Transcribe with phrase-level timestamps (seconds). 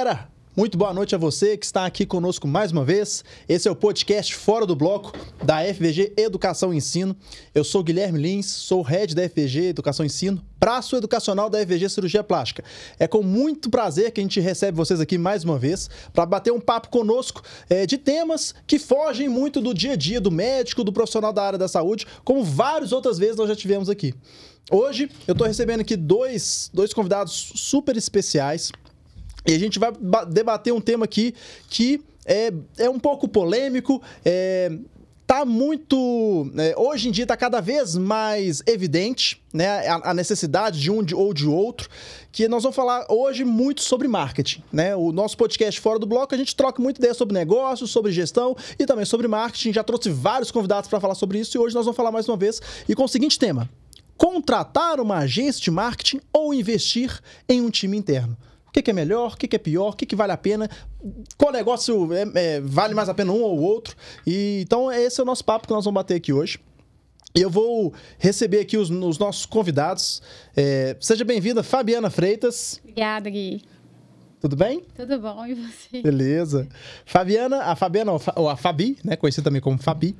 [0.00, 0.30] galera!
[0.56, 3.22] Muito boa noite a você que está aqui conosco mais uma vez.
[3.46, 5.12] Esse é o podcast Fora do Bloco
[5.44, 7.14] da FVG Educação e Ensino.
[7.54, 11.90] Eu sou Guilherme Lins, sou head da FVG Educação e Ensino, braço educacional da FVG
[11.90, 12.64] Cirurgia Plástica.
[12.98, 16.50] É com muito prazer que a gente recebe vocês aqui mais uma vez para bater
[16.50, 20.82] um papo conosco é, de temas que fogem muito do dia a dia do médico,
[20.82, 24.14] do profissional da área da saúde, como várias outras vezes nós já tivemos aqui.
[24.70, 28.70] Hoje eu estou recebendo aqui dois, dois convidados super especiais.
[29.46, 29.92] E a gente vai
[30.28, 31.34] debater um tema aqui
[31.68, 34.70] que é, é um pouco polêmico, é,
[35.30, 36.50] tá muito.
[36.58, 41.04] É, hoje em dia está cada vez mais evidente né, a, a, necessidade de um
[41.04, 41.88] de, ou de outro.
[42.32, 44.62] Que nós vamos falar hoje muito sobre marketing.
[44.72, 44.94] Né?
[44.96, 48.56] O nosso podcast Fora do Bloco, a gente troca muito ideia sobre negócios, sobre gestão
[48.76, 49.72] e também sobre marketing.
[49.72, 52.36] Já trouxe vários convidados para falar sobre isso e hoje nós vamos falar mais uma
[52.36, 53.70] vez e com o seguinte tema:
[54.16, 58.36] contratar uma agência de marketing ou investir em um time interno.
[58.70, 60.36] O que, que é melhor, o que, que é pior, o que, que vale a
[60.36, 60.70] pena,
[61.36, 63.96] qual negócio é, é, vale mais a pena um ou outro.
[64.24, 66.60] E, então, esse é o nosso papo que nós vamos bater aqui hoje.
[67.34, 70.22] E eu vou receber aqui os, os nossos convidados.
[70.56, 72.80] É, seja bem-vinda, Fabiana Freitas.
[72.84, 73.62] Obrigada, Gui.
[74.40, 74.82] Tudo bem?
[74.96, 76.00] Tudo bom, e você?
[76.00, 76.66] Beleza.
[77.04, 80.16] Fabiana, a Fabiana, ou a Fabi, né, conhecida também como Fabi,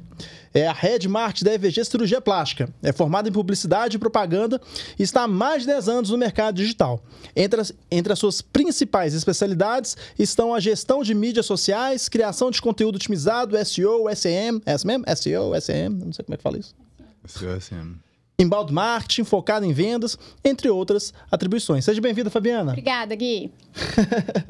[0.52, 2.68] é a Head Mart da EVG Cirurgia Plástica.
[2.82, 4.60] É formada em publicidade e propaganda
[4.98, 7.02] e está há mais de 10 anos no mercado digital.
[7.34, 12.60] Entre as, entre as suas principais especialidades estão a gestão de mídias sociais, criação de
[12.60, 15.04] conteúdo otimizado, SEO, SEM, é mesmo?
[15.16, 16.74] SEO, SEM, não sei como é que fala isso.
[17.26, 18.09] SEO, SEM
[18.42, 21.84] embalde marketing, focado em vendas, entre outras atribuições.
[21.84, 22.72] Seja bem-vinda, Fabiana.
[22.72, 23.52] Obrigada, Gui.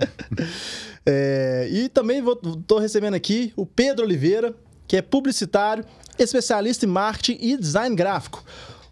[1.05, 2.22] é, e também
[2.61, 4.55] estou recebendo aqui o Pedro Oliveira,
[4.86, 5.84] que é publicitário,
[6.18, 8.44] especialista em marketing e design gráfico.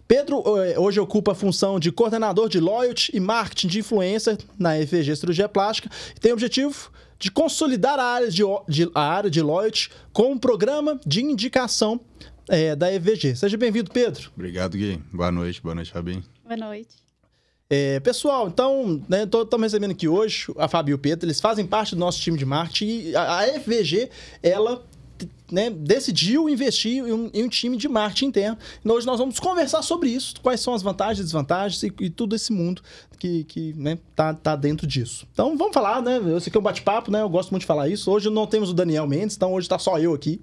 [0.08, 4.74] Pedro é, hoje ocupa a função de coordenador de loyalty e marketing de influência na
[4.74, 9.30] FVG Cirurgia Plástica e tem o objetivo de consolidar a área de, de, a área
[9.30, 12.00] de loyalty com um programa de indicação
[12.48, 13.36] é, da EVG.
[13.36, 14.30] Seja bem-vindo, Pedro.
[14.34, 15.00] Obrigado, Gui.
[15.12, 16.22] Boa noite, boa noite, Fabinho.
[16.44, 16.96] Boa noite.
[17.70, 21.66] É, pessoal, então, né, estamos recebendo aqui hoje a Fabio e o Pedro, eles fazem
[21.66, 24.08] parte do nosso time de marketing e a, a FVG,
[24.42, 24.82] ela
[25.50, 28.58] né, decidiu investir em um, em um, time de marketing interno.
[28.84, 32.10] E hoje nós vamos conversar sobre isso, quais são as vantagens e desvantagens e, e
[32.10, 32.82] todo esse mundo
[33.18, 35.26] que, que né, tá, tá dentro disso.
[35.32, 36.18] Então vamos falar, né?
[36.18, 37.22] Eu sei que é um bate-papo, né?
[37.22, 38.10] Eu gosto muito de falar isso.
[38.10, 40.40] Hoje não temos o Daniel Mendes, então hoje está só eu aqui.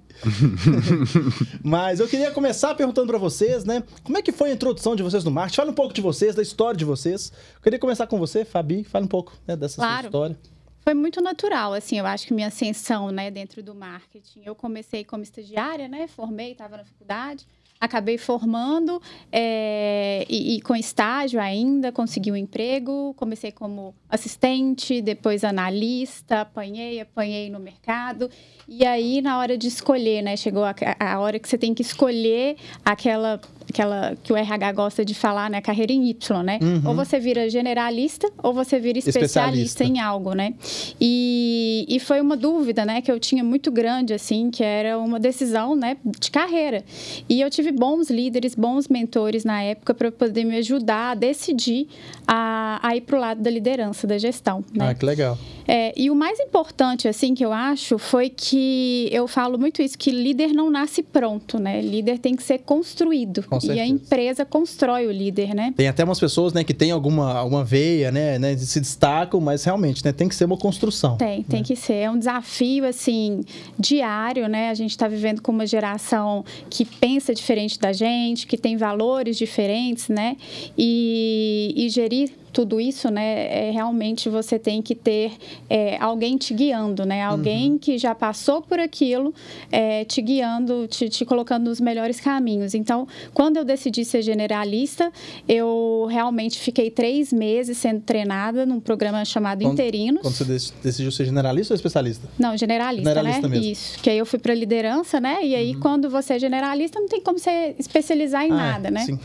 [1.62, 3.82] Mas eu queria começar perguntando para vocês, né?
[4.02, 5.56] Como é que foi a introdução de vocês no marketing?
[5.56, 7.32] Fala um pouco de vocês, da história de vocês.
[7.56, 8.84] Eu queria começar com você, Fabi.
[8.84, 10.00] Fala um pouco né, dessa claro.
[10.00, 10.55] sua história
[10.86, 14.42] foi muito natural, assim, eu acho que minha ascensão, né, dentro do marketing.
[14.44, 17.44] Eu comecei como estagiária, né, formei, estava na faculdade,
[17.80, 19.02] acabei formando
[19.32, 27.00] é, e, e, com estágio ainda, consegui um emprego, comecei como assistente, depois analista, apanhei,
[27.00, 28.30] apanhei no mercado.
[28.68, 31.82] E aí, na hora de escolher, né, chegou a, a hora que você tem que
[31.82, 35.60] escolher aquela aquela que o RH gosta de falar, né?
[35.60, 36.58] Carreira em Y, né?
[36.62, 36.82] Uhum.
[36.86, 39.84] Ou você vira generalista ou você vira especialista, especialista.
[39.84, 40.54] em algo, né?
[41.00, 43.00] E, e foi uma dúvida, né?
[43.00, 45.96] Que eu tinha muito grande, assim, que era uma decisão, né?
[46.04, 46.84] De carreira.
[47.28, 51.88] E eu tive bons líderes, bons mentores na época para poder me ajudar a decidir
[52.26, 54.90] a, a ir para o lado da liderança, da gestão, né?
[54.90, 55.38] Ah, que legal.
[55.68, 59.98] É, e o mais importante, assim, que eu acho, foi que eu falo muito isso,
[59.98, 61.80] que líder não nasce pronto, né?
[61.80, 63.44] Líder tem que ser construído.
[63.60, 65.72] Com e a empresa constrói o líder, né?
[65.76, 69.64] Tem até umas pessoas, né, que tem alguma, alguma veia, né, né, se destacam, mas
[69.64, 71.16] realmente, né, tem que ser uma construção.
[71.16, 71.44] Tem, né?
[71.48, 71.94] tem que ser.
[71.94, 73.42] É um desafio, assim,
[73.78, 74.70] diário, né?
[74.70, 79.36] A gente está vivendo com uma geração que pensa diferente da gente, que tem valores
[79.36, 80.36] diferentes, né?
[80.76, 85.32] E, e gerir tudo isso, né, é, realmente você tem que ter
[85.68, 87.22] é, alguém te guiando, né?
[87.22, 87.78] Alguém uhum.
[87.78, 89.34] que já passou por aquilo,
[89.70, 92.74] é, te guiando, te, te, colocando nos melhores caminhos.
[92.74, 95.12] Então, quando eu decidi ser generalista,
[95.46, 100.22] eu realmente fiquei três meses sendo treinada num programa chamado quando, Interinos.
[100.22, 102.26] Quando você decidiu ser generalista ou especialista?
[102.38, 103.54] Não, generalista, generalista né?
[103.54, 103.70] Mesmo.
[103.70, 103.98] Isso.
[103.98, 105.44] Que aí eu fui para liderança, né?
[105.44, 105.80] E aí, uhum.
[105.80, 108.56] quando você é generalista, não tem como você especializar em ah, é.
[108.56, 109.04] nada, né?
[109.04, 109.18] Sim.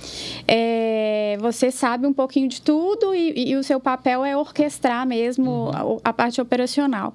[0.45, 5.51] É, você sabe um pouquinho de tudo e, e, o seu papel é orquestrar mesmo
[5.51, 5.97] uhum.
[6.03, 7.13] a, a, parte operacional.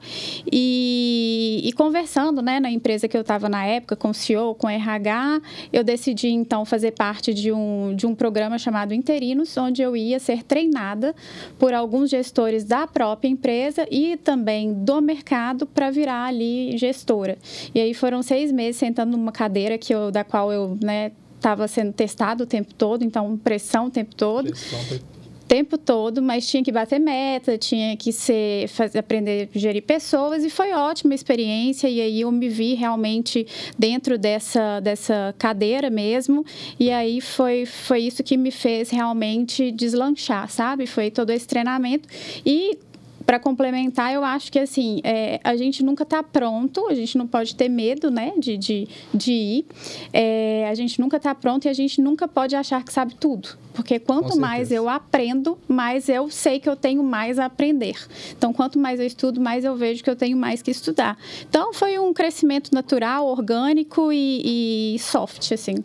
[0.50, 4.66] E, e, conversando né, na empresa que eu estava na época, com o CEO, com
[4.66, 5.40] o RH,
[5.72, 10.18] eu decidi então fazer parte de um, de um programa chamado Interinos, onde eu ia
[10.18, 11.14] ser treinada
[11.58, 17.38] por alguns gestores da própria empresa e também do mercado para virar ali gestora.
[17.74, 21.68] E aí foram seis meses sentando numa cadeira que eu, da qual eu né, estava
[21.68, 24.48] sendo testado o tempo todo, então pressão o tempo todo.
[24.48, 24.98] Pressão,
[25.46, 30.44] tempo todo, mas tinha que bater meta, tinha que ser, fazer, aprender a gerir pessoas
[30.44, 31.88] e foi ótima experiência.
[31.88, 33.46] E aí eu me vi realmente
[33.78, 36.44] dentro dessa, dessa cadeira mesmo.
[36.78, 40.86] E aí foi, foi isso que me fez realmente deslanchar, sabe?
[40.86, 42.08] Foi todo esse treinamento.
[42.44, 42.78] E
[43.26, 47.26] para complementar, eu acho que assim, é, a gente nunca está pronto, a gente não
[47.26, 49.66] pode ter medo, né, de, de, de ir.
[50.12, 53.48] É, a gente nunca está pronto e a gente nunca pode achar que sabe tudo.
[53.76, 57.94] Porque quanto mais eu aprendo, mais eu sei que eu tenho mais a aprender.
[58.32, 61.18] Então, quanto mais eu estudo, mais eu vejo que eu tenho mais que estudar.
[61.46, 65.84] Então, foi um crescimento natural, orgânico e, e soft, assim.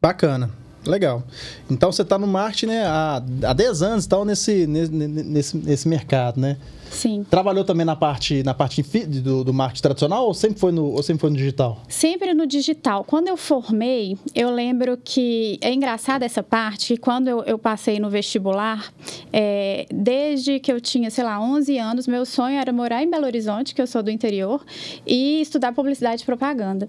[0.00, 0.61] Bacana.
[0.84, 1.22] Legal.
[1.70, 6.40] Então você está no marketing né, há, há 10 anos tal, nesse, nesse, nesse mercado,
[6.40, 6.56] né?
[6.92, 7.24] Sim.
[7.28, 11.02] Trabalhou também na parte, na parte do, do marketing tradicional ou sempre, foi no, ou
[11.02, 11.82] sempre foi no digital?
[11.88, 13.02] Sempre no digital.
[13.02, 18.10] Quando eu formei, eu lembro que é engraçada essa parte, quando eu, eu passei no
[18.10, 18.92] vestibular,
[19.32, 23.24] é, desde que eu tinha, sei lá, 11 anos, meu sonho era morar em Belo
[23.24, 24.62] Horizonte, que eu sou do interior,
[25.06, 26.88] e estudar publicidade e propaganda.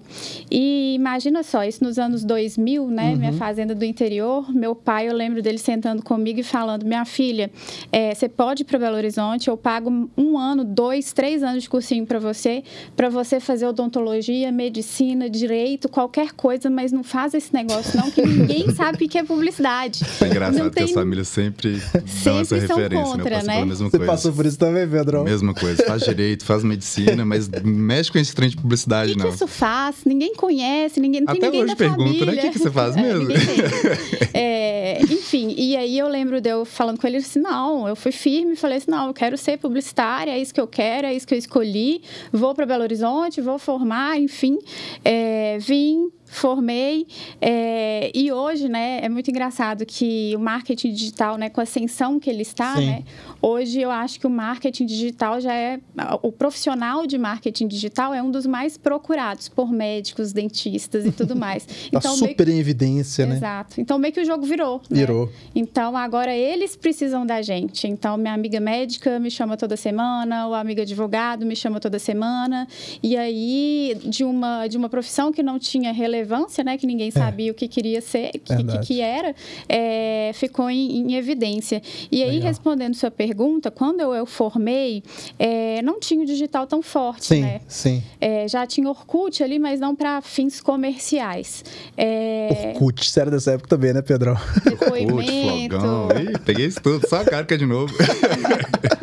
[0.50, 3.10] E imagina só, isso nos anos 2000, né?
[3.10, 3.16] Uhum.
[3.16, 7.50] Minha fazenda do interior, meu pai, eu lembro dele sentando comigo e falando: Minha filha,
[7.92, 11.68] é, você pode ir para Belo Horizonte, eu pago um ano, dois, três anos de
[11.68, 12.62] cursinho para você,
[12.96, 18.22] para você fazer odontologia, medicina, direito, qualquer coisa, mas não faz esse negócio não, que
[18.26, 20.04] ninguém sabe o que é publicidade.
[20.20, 20.84] É engraçado não que tem...
[20.84, 23.60] as famílias sempre, sempre dão essa referência, contra, né?
[23.60, 23.64] né?
[23.64, 24.12] Mesma você coisa.
[24.12, 25.24] passou por isso também, Pedro?
[25.24, 29.26] Mesma coisa, faz direito, faz medicina, mas mexe com esse trem de publicidade, que não.
[29.26, 29.96] O que isso faz?
[30.04, 32.26] Ninguém conhece, ninguém, não tem Até ninguém hoje da pergunto, família.
[32.26, 32.32] né?
[32.32, 33.30] O que, que você faz mesmo?
[33.30, 33.73] É,
[35.10, 38.56] enfim, e aí eu lembro de eu falando com ele assim, não, eu fui firme,
[38.56, 41.34] falei assim, não, eu quero ser publicitária, é isso que eu quero, é isso que
[41.34, 44.58] eu escolhi, vou para Belo Horizonte, vou formar, enfim,
[45.04, 47.06] é, vim formei
[47.40, 52.18] é, e hoje, né, é muito engraçado que o marketing digital, né, com a ascensão
[52.18, 52.86] que ele está, Sim.
[52.86, 53.04] né,
[53.40, 55.78] hoje eu acho que o marketing digital já é
[56.22, 61.36] o profissional de marketing digital é um dos mais procurados por médicos, dentistas e tudo
[61.36, 61.64] mais.
[61.92, 63.36] tá então super em evidência, né?
[63.36, 63.80] Exato.
[63.80, 64.80] Então meio que o jogo virou.
[64.90, 65.00] Né?
[65.00, 65.26] Virou.
[65.26, 65.32] Né?
[65.54, 67.86] Então agora eles precisam da gente.
[67.86, 72.66] Então minha amiga médica me chama toda semana, o amigo advogado me chama toda semana
[73.02, 77.08] e aí de uma de uma profissão que não tinha relevância relevância, né, que ninguém
[77.08, 77.10] é.
[77.10, 77.52] sabia é.
[77.52, 79.34] o que queria ser, o que, que, que, era,
[79.68, 81.82] é, ficou em, em, evidência.
[82.10, 82.48] E aí, Legal.
[82.48, 85.02] respondendo sua pergunta, quando eu, eu formei,
[85.38, 87.60] é, não tinha o digital tão forte, sim, né?
[87.68, 91.64] Sim, é, Já tinha Orkut ali, mas não para fins comerciais.
[91.96, 94.34] É, Orkut, sério dessa época também, né, Pedrão?
[94.34, 97.94] Orkut, Ih, peguei isso tudo, só a carca de novo.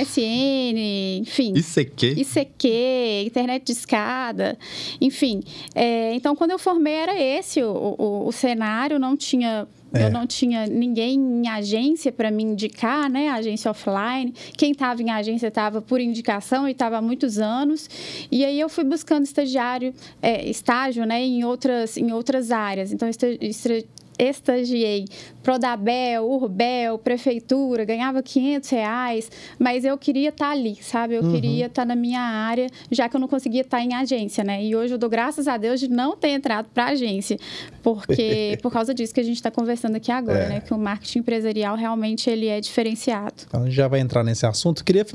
[0.00, 1.52] MSN, enfim.
[1.56, 2.14] ICQ.
[2.18, 2.68] ICQ,
[3.26, 4.58] internet de escada,
[5.00, 5.42] enfim.
[5.74, 10.06] É, então, quando eu formei, era esse o, o, o cenário, não tinha é.
[10.06, 13.28] Eu não tinha ninguém em agência para me indicar, né?
[13.30, 14.32] Agência offline.
[14.56, 17.88] Quem estava em agência estava por indicação e estava há muitos anos.
[18.30, 21.22] E aí eu fui buscando estagiário, é, estágio, né?
[21.22, 22.92] Em outras, em outras áreas.
[22.92, 23.08] Então,
[24.18, 25.06] estagiei
[25.42, 31.14] Prodabel, Urbel, Prefeitura, ganhava 500 reais, mas eu queria estar tá ali, sabe?
[31.14, 31.32] Eu uhum.
[31.32, 34.42] queria estar tá na minha área, já que eu não conseguia estar tá em agência,
[34.42, 34.64] né?
[34.64, 37.38] E hoje eu dou graças a Deus de não ter entrado para agência,
[37.82, 40.48] porque por causa disso que a gente está conversando aqui agora, é.
[40.48, 40.60] né?
[40.60, 43.34] Que o marketing empresarial realmente ele é diferenciado.
[43.46, 44.84] Então, a gente já vai entrar nesse assunto.
[44.84, 45.06] Queria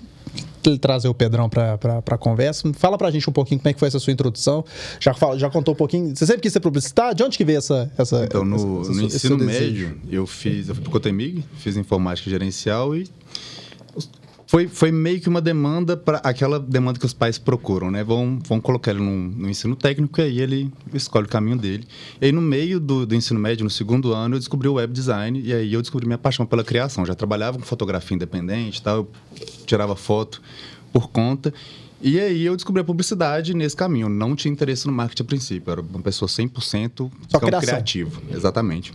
[0.80, 2.72] trazer o Pedrão para a conversa.
[2.74, 4.64] Fala para a gente um pouquinho como é que foi essa sua introdução.
[5.00, 6.16] Já, fala, já contou um pouquinho.
[6.16, 7.16] Você sempre quis ser publicitário?
[7.16, 7.92] De onde que veio essa...
[7.98, 10.70] essa então, no, essa, no ensino médio, eu fiz...
[10.70, 13.08] Eu fui para o Cotemig, fiz informática gerencial e
[14.52, 18.04] foi, foi meio que uma demanda para aquela demanda que os pais procuram, né?
[18.04, 21.88] Vão, vão colocar ele no, no, ensino técnico e aí ele escolhe o caminho dele.
[22.20, 24.92] E aí, no meio do, do, ensino médio, no segundo ano, eu descobri o web
[24.92, 27.06] design e aí eu descobri minha paixão pela criação.
[27.06, 29.12] Já trabalhava com fotografia independente, tal, eu
[29.66, 30.42] tirava foto
[30.92, 31.54] por conta.
[32.02, 34.08] E aí eu descobri a publicidade nesse caminho.
[34.08, 35.70] Eu não tinha interesse no marketing a princípio.
[35.70, 38.22] Eu era uma pessoa 100% Só criativo.
[38.30, 38.92] Exatamente.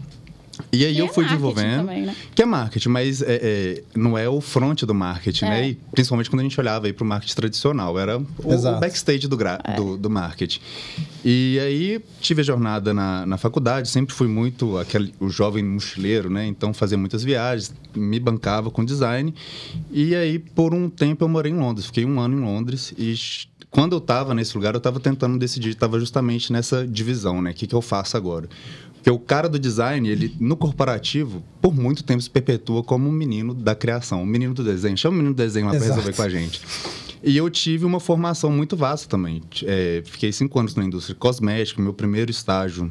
[0.76, 1.86] E aí que eu é fui desenvolvendo.
[1.86, 2.16] Também, né?
[2.34, 5.58] Que é marketing, mas é, é, não é o front do marketing, né?
[5.58, 5.62] é.
[5.62, 5.68] né?
[5.70, 7.98] E principalmente quando a gente olhava para o marketing tradicional.
[7.98, 9.76] Era o, o backstage do, gra, é.
[9.76, 10.60] do, do, marketing.
[11.24, 16.28] E aí tive a jornada na, na faculdade, sempre fui muito aquele, o jovem mochileiro,
[16.28, 16.46] né?
[16.46, 19.34] Então fazia muitas viagens, me bancava com design.
[19.90, 21.86] E aí, por um tempo, eu morei em Londres.
[21.86, 23.14] Fiquei um ano em Londres e
[23.76, 27.50] quando eu estava nesse lugar, eu estava tentando decidir, estava justamente nessa divisão, né?
[27.50, 28.48] O que, que eu faço agora?
[28.94, 33.12] Porque o cara do design, ele no corporativo, por muito tempo se perpetua como um
[33.12, 34.96] menino da criação, um menino do desenho.
[34.96, 36.62] Chama o menino do desenho lá para resolver com a gente.
[37.22, 39.42] E eu tive uma formação muito vasta também.
[39.64, 42.90] É, fiquei cinco anos na indústria cosmética, meu primeiro estágio,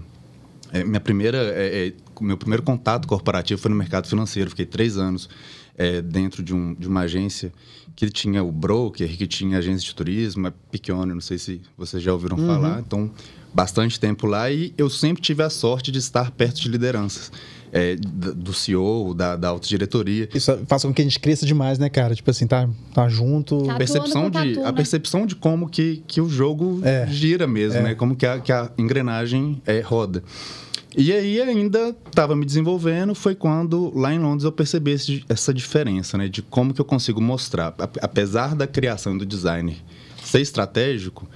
[0.71, 4.51] é, minha primeira é, é meu primeiro contato corporativo foi no mercado financeiro.
[4.51, 5.27] Fiquei três anos
[5.75, 7.51] é, dentro de, um, de uma agência
[7.95, 12.03] que tinha o broker, que tinha agência de turismo, é Piccione, não sei se vocês
[12.03, 12.45] já ouviram uhum.
[12.45, 12.79] falar.
[12.85, 13.09] Então,
[13.53, 17.31] bastante tempo lá e eu sempre tive a sorte de estar perto de lideranças.
[17.73, 20.29] É, do CEO, da, da alta diretoria.
[20.33, 22.15] Isso faz com que a gente cresça demais, né, cara?
[22.15, 23.65] Tipo assim, tá, tá junto.
[23.65, 24.71] Tá percepção de, tatu, a né?
[24.71, 27.05] percepção de como que, que o jogo é.
[27.07, 27.83] gira mesmo, é.
[27.83, 27.95] né?
[27.95, 30.23] Como que a, que a engrenagem é, roda.
[30.97, 35.53] E aí ainda estava me desenvolvendo, foi quando lá em Londres eu percebi esse, essa
[35.53, 36.29] diferença, né?
[36.29, 39.75] De como que eu consigo mostrar, apesar da criação do designer
[40.23, 41.27] ser estratégico,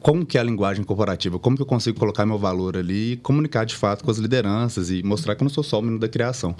[0.00, 3.16] como que é a linguagem corporativa, como que eu consigo colocar meu valor ali e
[3.16, 5.98] comunicar de fato com as lideranças e mostrar que eu não sou só o menino
[5.98, 6.54] da criação.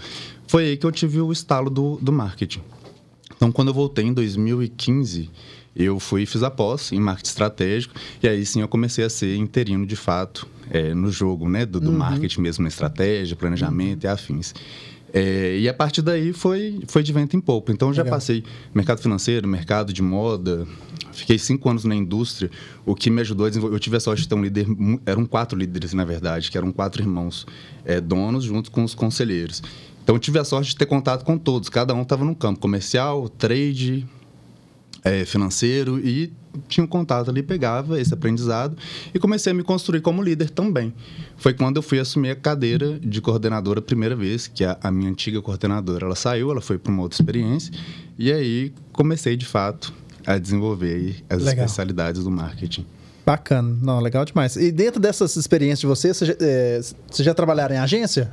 [0.49, 2.63] Foi aí que eu tive o estalo do, do marketing.
[3.37, 5.31] Então, quando eu voltei em 2015,
[5.75, 9.37] eu fui fiz a pós em marketing estratégico e aí sim eu comecei a ser
[9.37, 11.99] interino de fato é, no jogo, né, do, do uhum.
[11.99, 14.11] marketing mesmo, na estratégia, planejamento uhum.
[14.11, 14.55] e afins.
[15.13, 17.73] É, e a partir daí foi, foi de vento em pouco.
[17.73, 18.17] Então, já Legal.
[18.17, 20.65] passei mercado financeiro, mercado de moda,
[21.13, 22.51] Fiquei cinco anos na indústria,
[22.87, 23.75] o que me ajudou a desenvolver.
[23.75, 24.67] Eu tive a sorte de ter um líder,
[25.05, 27.47] eram quatro líderes, na verdade, que eram quatro irmãos
[27.85, 29.63] é, donos, junto com os conselheiros.
[30.03, 32.61] Então, eu tive a sorte de ter contato com todos, cada um estava no campo
[32.61, 34.07] comercial, trade,
[35.05, 36.33] é, financeiro e
[36.69, 38.77] tinha um contato ali, pegava esse aprendizado
[39.15, 40.93] e comecei a me construir como líder também.
[41.37, 44.91] Foi quando eu fui assumir a cadeira de coordenadora a primeira vez, que a, a
[44.91, 47.73] minha antiga coordenadora, ela saiu, ela foi para uma outra experiência
[48.19, 49.93] e aí comecei de fato
[50.27, 51.65] a desenvolver as legal.
[51.65, 52.85] especialidades do marketing.
[53.25, 54.57] Bacana, não, legal demais.
[54.57, 56.81] E dentro dessas experiências de você, você já, é,
[57.21, 58.31] já trabalharam em agência?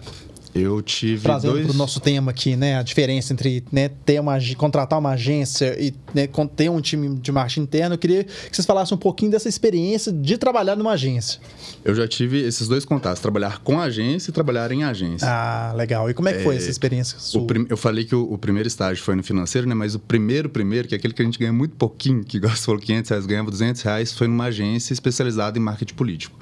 [0.57, 1.65] Eu tive Trazendo dois...
[1.65, 2.77] para o nosso tema aqui, né?
[2.77, 7.31] A diferença entre né, ter uma, contratar uma agência e né, ter um time de
[7.31, 7.95] marketing interno.
[7.95, 11.39] Eu queria que vocês falassem um pouquinho dessa experiência de trabalhar numa agência.
[11.83, 15.27] Eu já tive esses dois contatos, trabalhar com agência e trabalhar em agência.
[15.29, 16.09] Ah, legal.
[16.09, 17.45] E como é que foi é, essa experiência sua?
[17.45, 17.65] Prim...
[17.69, 19.75] Eu falei que o, o, primeiro estágio foi no financeiro, né?
[19.75, 22.65] Mas o primeiro, primeiro, que é aquele que a gente ganha muito pouquinho, que você
[22.65, 26.37] falou, 500 reais, ganhava 200 reais, foi numa agência especializada em marketing político.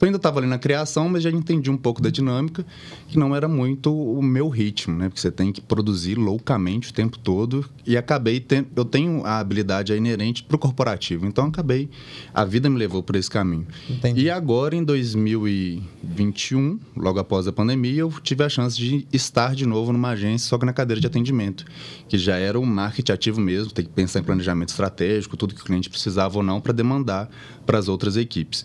[0.00, 2.64] Eu ainda estava ali na criação, mas já entendi um pouco da dinâmica,
[3.06, 5.08] que não era muito o meu ritmo, né?
[5.08, 7.68] Porque você tem que produzir loucamente o tempo todo.
[7.86, 8.44] E acabei.
[8.74, 11.26] Eu tenho a habilidade inerente para o corporativo.
[11.26, 11.90] Então acabei.
[12.32, 13.66] A vida me levou por esse caminho.
[13.88, 14.22] Entendi.
[14.22, 19.66] E agora, em 2021, logo após a pandemia, eu tive a chance de estar de
[19.66, 21.66] novo numa agência, só que na cadeira de atendimento,
[22.08, 25.60] que já era um marketing ativo mesmo, tem que pensar em planejamento estratégico, tudo que
[25.60, 27.28] o cliente precisava ou não para demandar
[27.66, 28.64] para as outras equipes.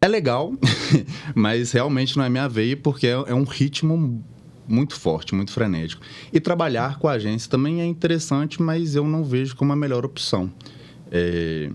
[0.00, 0.52] É legal,
[1.34, 4.24] mas realmente não é minha veia, porque é, é um ritmo
[4.68, 6.02] muito forte, muito frenético.
[6.32, 10.04] E trabalhar com a agência também é interessante, mas eu não vejo como a melhor
[10.04, 10.52] opção.
[11.10, 11.70] É,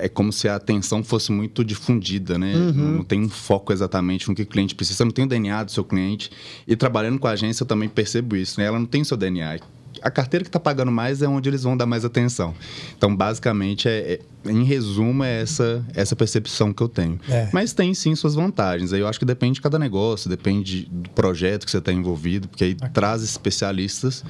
[0.00, 2.54] é como se a atenção fosse muito difundida, né?
[2.54, 2.96] Uhum.
[2.96, 5.64] Não tem um foco exatamente no que o cliente precisa, você não tem o DNA
[5.64, 6.30] do seu cliente.
[6.66, 8.66] E trabalhando com a agência eu também percebo isso, né?
[8.66, 9.58] Ela não tem o seu DNA
[10.00, 12.54] a carteira que está pagando mais é onde eles vão dar mais atenção.
[12.96, 17.20] Então, basicamente, é, é, em resumo, é essa, essa percepção que eu tenho.
[17.28, 17.48] É.
[17.52, 18.92] Mas tem sim suas vantagens.
[18.92, 22.48] Aí eu acho que depende de cada negócio, depende do projeto que você está envolvido,
[22.48, 22.88] porque aí okay.
[22.90, 24.24] traz especialistas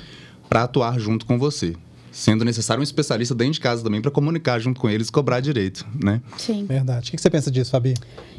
[0.48, 1.74] para atuar junto com você
[2.12, 5.40] sendo necessário um especialista dentro de casa também para comunicar junto com eles e cobrar
[5.40, 6.20] direito, né?
[6.36, 6.66] Sim.
[6.66, 7.08] Verdade.
[7.08, 7.94] O que você pensa disso, Fabi?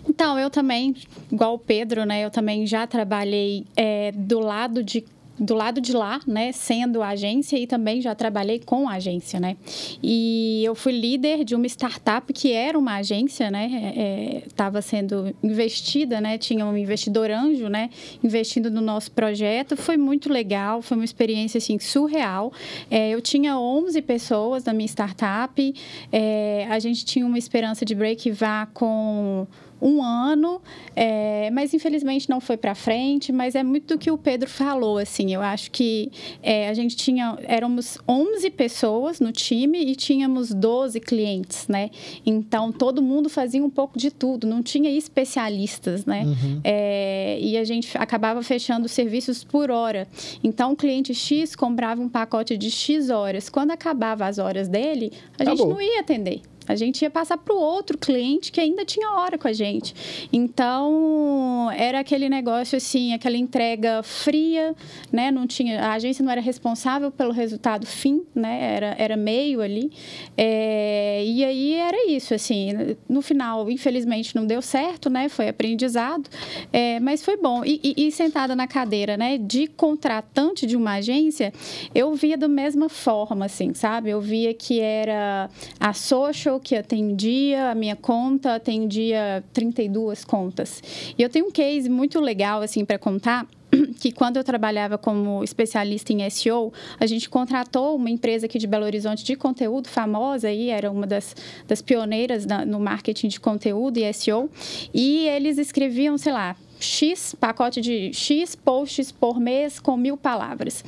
[0.08, 0.96] Então, eu também,
[1.32, 2.24] igual o Pedro, né?
[2.24, 5.04] Eu também já trabalhei é, do lado de
[5.40, 9.58] do lado de lá, né, sendo agência e também já trabalhei com agência, né.
[10.02, 15.36] E eu fui líder de uma startup que era uma agência, né, estava é, sendo
[15.44, 17.90] investida, né, tinha um investidor anjo, né,
[18.24, 19.76] investindo no nosso projeto.
[19.76, 22.52] Foi muito legal, foi uma experiência assim surreal.
[22.90, 25.74] É, eu tinha 11 pessoas na minha startup,
[26.12, 29.48] é, a gente tinha uma esperança de break-even com
[29.84, 30.62] um ano,
[30.96, 33.32] é, mas infelizmente não foi para frente.
[33.32, 35.34] Mas é muito do que o Pedro falou, assim.
[35.34, 36.12] Eu acho que
[36.42, 41.90] é, a gente tinha, éramos 11 pessoas no time e tínhamos 12 clientes, né?
[42.26, 46.24] Então todo mundo fazia um pouco de tudo, não tinha especialistas, né?
[46.24, 46.62] Uhum.
[46.64, 50.08] É, e a gente acabava fechando serviços por hora.
[50.44, 53.50] Então o cliente X comprava um pacote de X horas.
[53.50, 55.58] Quando acabava as horas dele, a Acabou.
[55.58, 56.42] gente não ia atender.
[56.68, 60.28] A gente ia passar para o outro cliente que ainda tinha hora com a gente.
[60.32, 64.76] Então, era aquele negócio assim, aquela entrega fria,
[65.12, 65.32] né?
[65.32, 68.76] Não tinha, a agência não era responsável pelo resultado fim, né?
[68.76, 69.92] Era, era meio ali.
[70.38, 72.96] É, e aí era isso, assim.
[73.08, 75.30] No final, infelizmente, não deu certo, né?
[75.30, 76.30] Foi aprendizado,
[76.72, 77.64] é, mas foi bom.
[77.66, 79.38] E, e, e sentada na cadeira, né?
[79.38, 81.54] De contratante de uma agência,
[81.94, 84.10] eu via da mesma forma, assim, sabe?
[84.10, 90.82] Eu via que era a social Que atendia a minha conta, atendia 32 contas.
[91.18, 93.48] E eu tenho um case muito legal, assim, para contar
[94.00, 98.68] que quando eu trabalhava como especialista em SEO, a gente contratou uma empresa aqui de
[98.68, 101.36] Belo Horizonte de conteúdo famosa aí, era uma das,
[101.68, 104.50] das pioneiras na, no marketing de conteúdo e SEO,
[104.94, 110.84] e eles escreviam, sei lá, X, pacote de X posts por mês com mil palavras.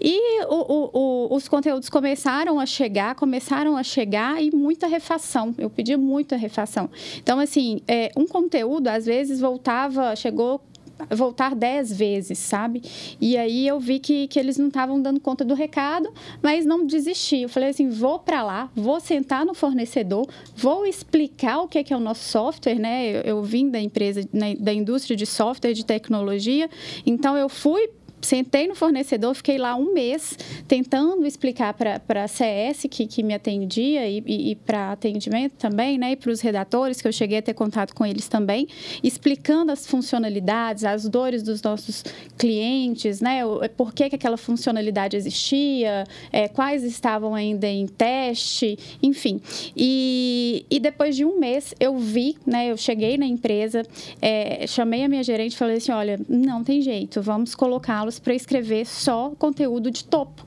[0.00, 5.54] E o, o, o, os conteúdos começaram a chegar, começaram a chegar e muita refação.
[5.58, 6.88] Eu pedi muita refação.
[7.18, 10.62] Então, assim, é, um conteúdo, às vezes, voltava, chegou
[11.10, 12.82] voltar dez vezes, sabe?
[13.20, 16.86] E aí eu vi que, que eles não estavam dando conta do recado, mas não
[16.86, 17.42] desisti.
[17.42, 21.84] Eu falei assim, vou para lá, vou sentar no fornecedor, vou explicar o que é,
[21.84, 23.06] que é o nosso software, né?
[23.06, 26.68] Eu, eu vim da empresa, né, da indústria de software, de tecnologia,
[27.06, 27.88] então eu fui
[28.24, 33.34] sentei no fornecedor, fiquei lá um mês tentando explicar para a CS que, que me
[33.34, 36.12] atendia e, e, e para atendimento também, né?
[36.12, 38.66] E para os redatores, que eu cheguei a ter contato com eles também,
[39.02, 42.04] explicando as funcionalidades, as dores dos nossos
[42.38, 43.40] clientes, né?
[43.76, 49.40] Por que, que aquela funcionalidade existia, é, quais estavam ainda em teste, enfim.
[49.76, 52.70] E, e depois de um mês eu vi, né?
[52.70, 53.82] Eu cheguei na empresa,
[54.20, 58.34] é, chamei a minha gerente e falei assim: olha, não tem jeito, vamos colocá-los para
[58.34, 60.44] escrever só conteúdo de topo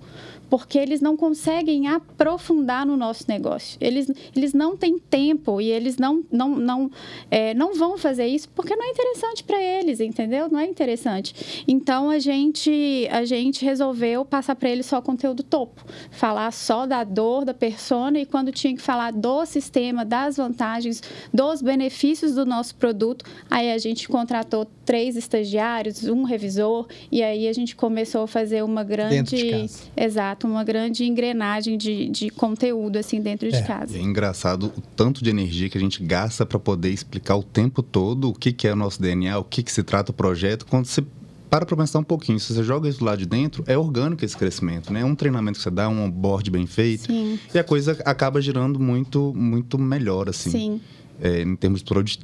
[0.49, 3.77] porque eles não conseguem aprofundar no nosso negócio.
[3.81, 6.91] Eles, eles não têm tempo e eles não, não, não,
[7.29, 10.49] é, não vão fazer isso porque não é interessante para eles, entendeu?
[10.49, 11.63] Não é interessante.
[11.67, 17.03] Então a gente, a gente resolveu passar para eles só conteúdo topo, falar só da
[17.03, 21.01] dor da persona e quando tinha que falar do sistema, das vantagens,
[21.33, 27.47] dos benefícios do nosso produto, aí a gente contratou três estagiários, um revisor e aí
[27.47, 33.21] a gente começou a fazer uma grande, exato uma grande engrenagem de, de conteúdo assim
[33.21, 33.61] dentro de é.
[33.61, 33.97] casa.
[33.97, 37.81] É engraçado o tanto de energia que a gente gasta para poder explicar o tempo
[37.81, 40.65] todo o que, que é o nosso DNA, o que, que se trata o projeto,
[40.65, 41.03] quando você
[41.49, 44.35] para para pensar um pouquinho, se você joga isso lá de dentro, é orgânico esse
[44.35, 44.99] crescimento, né?
[44.99, 47.39] É um treinamento que você dá, um board bem feito, Sim.
[47.53, 50.51] e a coisa acaba girando muito, muito melhor, assim.
[50.51, 50.81] Sim
[51.21, 51.83] é, em termos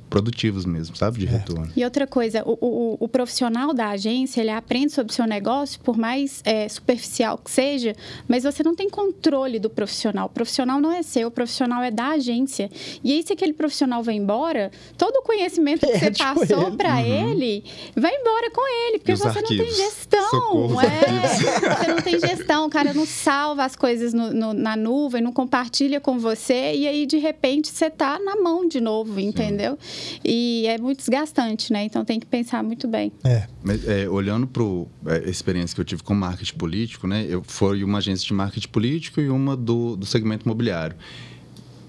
[0.10, 1.20] produtivos mesmo, sabe?
[1.20, 1.30] De é.
[1.30, 1.72] retorno.
[1.76, 5.80] E outra coisa, o, o, o, profissional da agência, ele aprende sobre o seu negócio,
[5.82, 7.96] por mais é, superficial que seja,
[8.28, 10.28] mas você não tem controle do profissional.
[10.28, 12.70] O profissional não é seu, o profissional é da agência.
[13.04, 17.32] E aí, se aquele profissional vai embora, todo o conhecimento que você passou para uhum.
[17.32, 17.64] ele
[17.96, 19.50] vai embora com ele, porque você arquivos.
[19.50, 20.30] não tem gestão.
[20.30, 24.76] Socorro, é, você não tem gestão, o cara não salva as coisas no, no, na
[24.76, 29.20] nuvem, não compartilha com você, e aí, de repente, você está na mão de novo,
[29.20, 29.78] entendeu?
[29.82, 30.20] Sim.
[30.24, 31.86] E é muito desgastante, né?
[31.86, 33.12] Então tem que pensar muito bem.
[33.24, 33.48] É.
[33.64, 37.26] Mas, é, olhando para a é, experiência que eu tive com marketing político, né?
[37.28, 40.96] Eu fui uma agência de marketing político e uma do, do segmento imobiliário.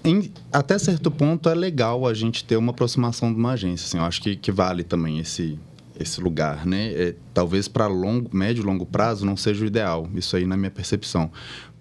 [0.03, 3.85] Em, até certo ponto é legal a gente ter uma aproximação de uma agência.
[3.87, 5.57] Assim, eu acho que, que vale também esse,
[5.99, 6.91] esse lugar, né?
[6.93, 10.07] É, talvez para longo, médio e longo prazo não seja o ideal.
[10.13, 11.31] Isso aí na minha percepção.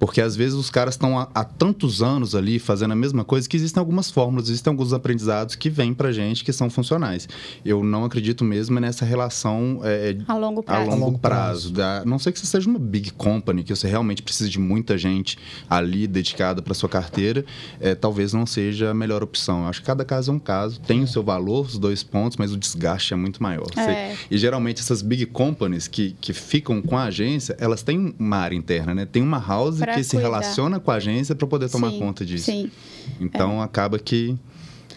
[0.04, 3.48] Porque às vezes os caras estão há, há, tantos anos ali fazendo a mesma coisa
[3.48, 7.26] que existem algumas fórmulas, existem alguns aprendizados que vêm para gente que são funcionais.
[7.64, 10.90] Eu não acredito mesmo nessa relação é, é, a longo prazo.
[10.90, 11.72] A longo, a prazo.
[11.72, 14.98] Da, não sei que você seja uma big company, que você realmente precisa de muita
[14.98, 15.38] gente
[15.70, 17.42] ali dedicada para sua carteira,
[17.80, 19.62] é, talvez não seja a melhor opção.
[19.62, 22.36] Eu acho que cada caso é um caso, tem o seu valor, os dois pontos,
[22.36, 23.64] mas o desgaste é muito maior.
[23.78, 24.14] É.
[24.30, 28.54] e geralmente essas big companies que, que ficam com a agência, elas têm uma área
[28.54, 29.06] interna, né?
[29.06, 30.10] Tem uma house pra que cuidar.
[30.10, 32.46] se relaciona com a agência para poder tomar sim, conta disso.
[32.46, 32.70] Sim.
[33.20, 33.64] Então é.
[33.64, 34.36] acaba que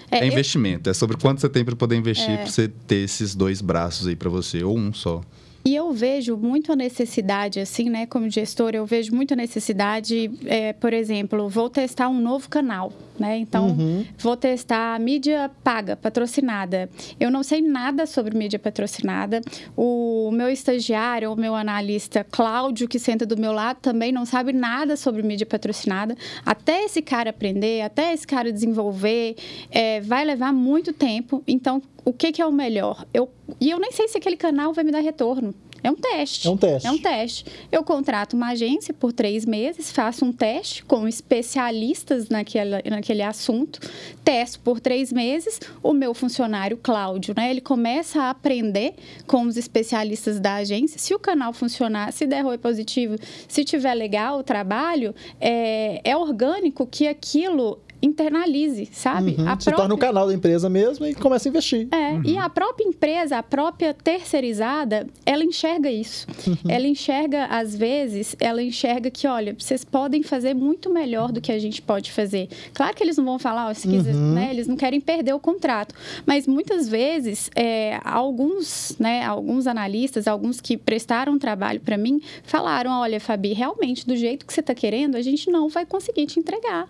[0.09, 0.91] é, é investimento, eu...
[0.91, 2.37] é sobre quanto você tem para poder investir é.
[2.37, 5.21] para você ter esses dois braços aí para você ou um só.
[5.67, 10.31] E eu vejo muito a necessidade, assim, né, como gestora, eu vejo muito a necessidade,
[10.45, 13.37] é, por exemplo, vou testar um novo canal, né?
[13.37, 14.05] Então, uhum.
[14.17, 16.89] vou testar mídia paga, patrocinada.
[17.19, 19.41] Eu não sei nada sobre mídia patrocinada.
[19.75, 24.53] O meu estagiário, o meu analista Cláudio, que senta do meu lado, também não sabe
[24.53, 26.15] nada sobre mídia patrocinada.
[26.45, 29.35] Até esse cara aprender, até esse cara desenvolver,
[29.69, 31.43] é, vai levar muito tempo.
[31.45, 33.05] Então, o que, que é o melhor?
[33.13, 35.53] Eu, e eu nem sei se aquele canal vai me dar retorno.
[35.83, 36.47] É um teste.
[36.47, 36.87] É um teste.
[36.87, 37.45] É um teste.
[37.69, 43.81] Eu contrato uma agência por três meses, faço um teste com especialistas naquele, naquele assunto,
[44.23, 45.59] testo por três meses.
[45.83, 48.93] O meu funcionário, Cláudio, né, ele começa a aprender
[49.27, 50.97] com os especialistas da agência.
[50.97, 53.17] Se o canal funcionar, se der ROI positivo,
[53.49, 59.35] se tiver legal o trabalho, é, é orgânico que aquilo internalize, sabe?
[59.37, 59.49] Uhum.
[59.49, 61.87] A Se torna o canal da empresa mesmo e começa a investir.
[61.91, 66.27] É, e a própria empresa, a própria terceirizada, ela enxerga isso.
[66.67, 71.51] Ela enxerga, às vezes, ela enxerga que, olha, vocês podem fazer muito melhor do que
[71.51, 72.49] a gente pode fazer.
[72.73, 75.39] Claro que eles não vão falar, ó, se quiser, né, eles não querem perder o
[75.39, 75.95] contrato.
[76.25, 82.91] Mas muitas vezes, é, alguns, né, alguns analistas, alguns que prestaram trabalho para mim, falaram:
[82.91, 86.39] olha, Fabi, realmente, do jeito que você está querendo, a gente não vai conseguir te
[86.39, 86.87] entregar.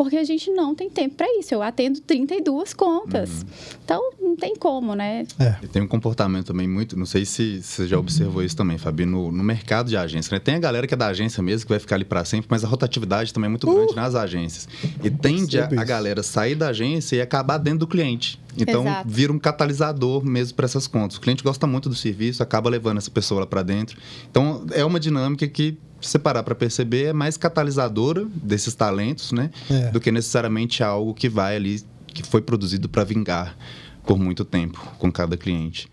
[0.00, 1.52] Porque a gente não tem tempo para isso.
[1.52, 3.44] Eu atendo 32 contas.
[3.84, 5.26] Então, não tem como, né?
[5.62, 6.98] E tem um comportamento também muito.
[6.98, 10.34] Não sei se você já observou isso também, Fabi, no, no mercado de agência.
[10.34, 10.40] Né?
[10.40, 12.64] Tem a galera que é da agência mesmo, que vai ficar ali para sempre, mas
[12.64, 14.66] a rotatividade também é muito grande nas agências.
[15.04, 18.40] E tende a, a galera sair da agência e acabar dentro do cliente.
[18.56, 19.06] Então, Exato.
[19.06, 21.18] vira um catalisador mesmo para essas contas.
[21.18, 23.98] O cliente gosta muito do serviço, acaba levando essa pessoa lá para dentro.
[24.30, 29.32] Então, é uma dinâmica que, se você parar para perceber, é mais catalisadora desses talentos,
[29.32, 29.50] né?
[29.70, 29.90] É.
[29.90, 33.56] Do que necessariamente algo que vai ali, que foi produzido para vingar
[34.04, 35.88] por muito tempo com cada cliente.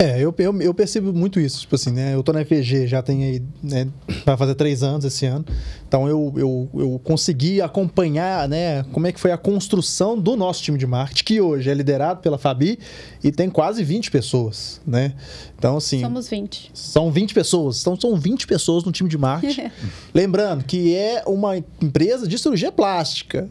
[0.00, 1.60] É, eu, eu, eu percebo muito isso.
[1.60, 2.14] Tipo assim, né?
[2.14, 3.86] Eu tô na FG, já tem aí, né?
[4.24, 5.44] Vai fazer três anos esse ano.
[5.86, 8.82] Então eu, eu, eu consegui acompanhar, né?
[8.92, 12.20] Como é que foi a construção do nosso time de marketing, que hoje é liderado
[12.22, 12.78] pela Fabi
[13.22, 15.12] e tem quase 20 pessoas, né?
[15.58, 16.00] Então, assim.
[16.00, 16.70] Somos 20.
[16.72, 17.80] São 20 pessoas.
[17.82, 19.70] Então, são 20 pessoas no time de marketing.
[20.14, 23.50] Lembrando que é uma empresa de cirurgia plástica.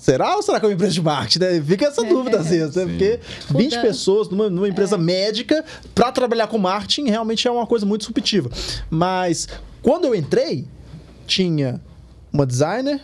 [0.00, 1.38] Será ou será que é uma empresa de marketing?
[1.40, 1.62] Né?
[1.62, 2.86] Fica essa dúvida às vezes, né?
[2.86, 3.82] Porque 20 Muda.
[3.82, 5.62] pessoas numa, numa empresa médica
[5.94, 8.50] para trabalhar com marketing realmente é uma coisa muito disruptiva.
[8.88, 9.46] Mas
[9.82, 10.66] quando eu entrei,
[11.26, 11.78] tinha
[12.32, 12.98] uma designer,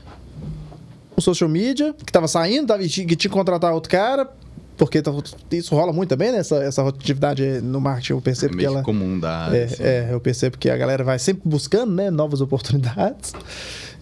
[1.19, 4.31] um social media que estava saindo, tava, que tinha que contratar outro cara.
[4.77, 5.11] Porque tá-
[5.53, 6.39] isso rola muito também, né?
[6.39, 8.79] Essa, essa rotatividade no marketing, eu É percebo que meio ela.
[8.81, 9.57] que comum da área.
[9.57, 9.83] É, assim.
[9.83, 13.33] é, eu percebo que a galera vai sempre buscando né, novas oportunidades.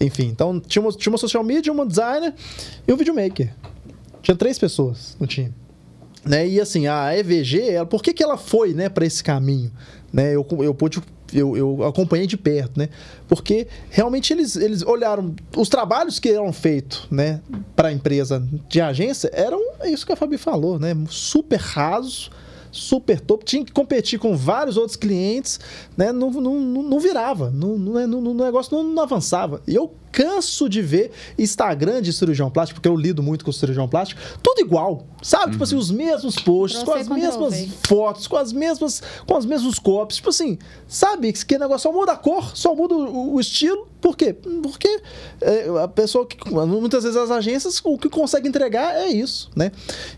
[0.00, 2.34] Enfim, então tinha uma, tinha uma social media, uma designer
[2.88, 3.54] e um videomaker.
[4.22, 5.52] Tinha três pessoas no time.
[6.24, 6.48] Né?
[6.48, 9.70] E assim, a EVG, ela, por que, que ela foi né, para esse caminho?
[10.12, 10.34] Né?
[10.34, 11.00] Eu, eu pude.
[11.32, 12.88] Eu, eu acompanhei de perto, né?
[13.26, 17.40] Porque realmente eles, eles olharam os trabalhos que eram feitos, né,
[17.74, 20.94] para a empresa de agência eram isso que a Fabi falou, né?
[21.08, 22.30] Super rasos,
[22.70, 25.60] super top, tinha que competir com vários outros clientes,
[25.96, 26.12] né?
[26.12, 29.62] Não, não, não, virava, não, não, não, o negócio não, não avançava.
[29.66, 33.88] E eu canso de ver Instagram de cirurgião plástico, porque eu lido muito com cirurgião
[33.88, 35.52] plástico, tudo igual, sabe?
[35.52, 37.68] Tipo assim, os mesmos posts, com as mesmas Ctrl-V.
[37.88, 41.32] fotos, com as mesmas, com os mesmos copies, tipo assim, sabe?
[41.32, 43.88] Que negócio só muda a cor, só muda o, o estilo.
[44.00, 44.34] Por quê?
[44.34, 45.00] Porque
[45.40, 49.72] é, a pessoa que muitas vezes as agências o que consegue entregar é isso, né?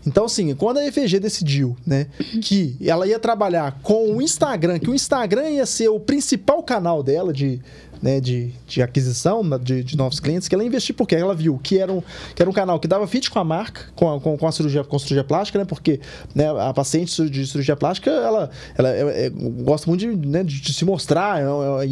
[0.05, 2.07] Então assim, quando a EFG decidiu, né,
[2.43, 7.01] que ela ia trabalhar com o Instagram, que o Instagram ia ser o principal canal
[7.01, 7.61] dela de
[8.01, 11.77] né, de, de aquisição de, de novos clientes, que ela investiu porque ela viu que
[11.79, 12.01] era um,
[12.35, 14.51] que era um canal que dava fit com a marca, com a, com, com a
[14.51, 15.65] cirurgia, com cirurgia plástica, né?
[15.65, 15.99] Porque
[16.33, 20.59] né, a paciente de cirurgia plástica, ela, ela é- é- gosta muito de, né, de,
[20.61, 21.43] de se mostrar, é-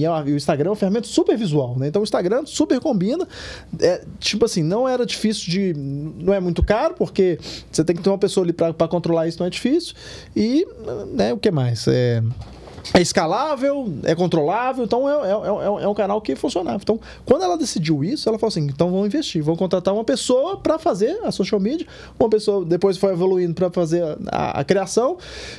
[0.04, 1.88] é- a- e o Instagram é uma ferramenta super visual, né?
[1.88, 3.28] Então o Instagram super combina.
[3.80, 5.74] É, tipo assim, não era difícil de.
[5.76, 7.40] Não é muito caro, porque
[7.72, 9.94] você tem que ter uma pessoa ali para controlar isso, não é difícil.
[10.36, 10.66] E,
[11.14, 11.88] né, o que mais?
[11.88, 12.22] É.
[12.94, 16.80] É escalável, é controlável, então é, é, é- é um canal que funcionava.
[16.82, 20.58] Então, quando ela decidiu isso, ela falou assim: então vamos investir, vamos contratar uma pessoa
[20.58, 21.86] para fazer a social media,
[22.20, 25.18] uma pessoa depois foi evoluindo para fazer a, a criação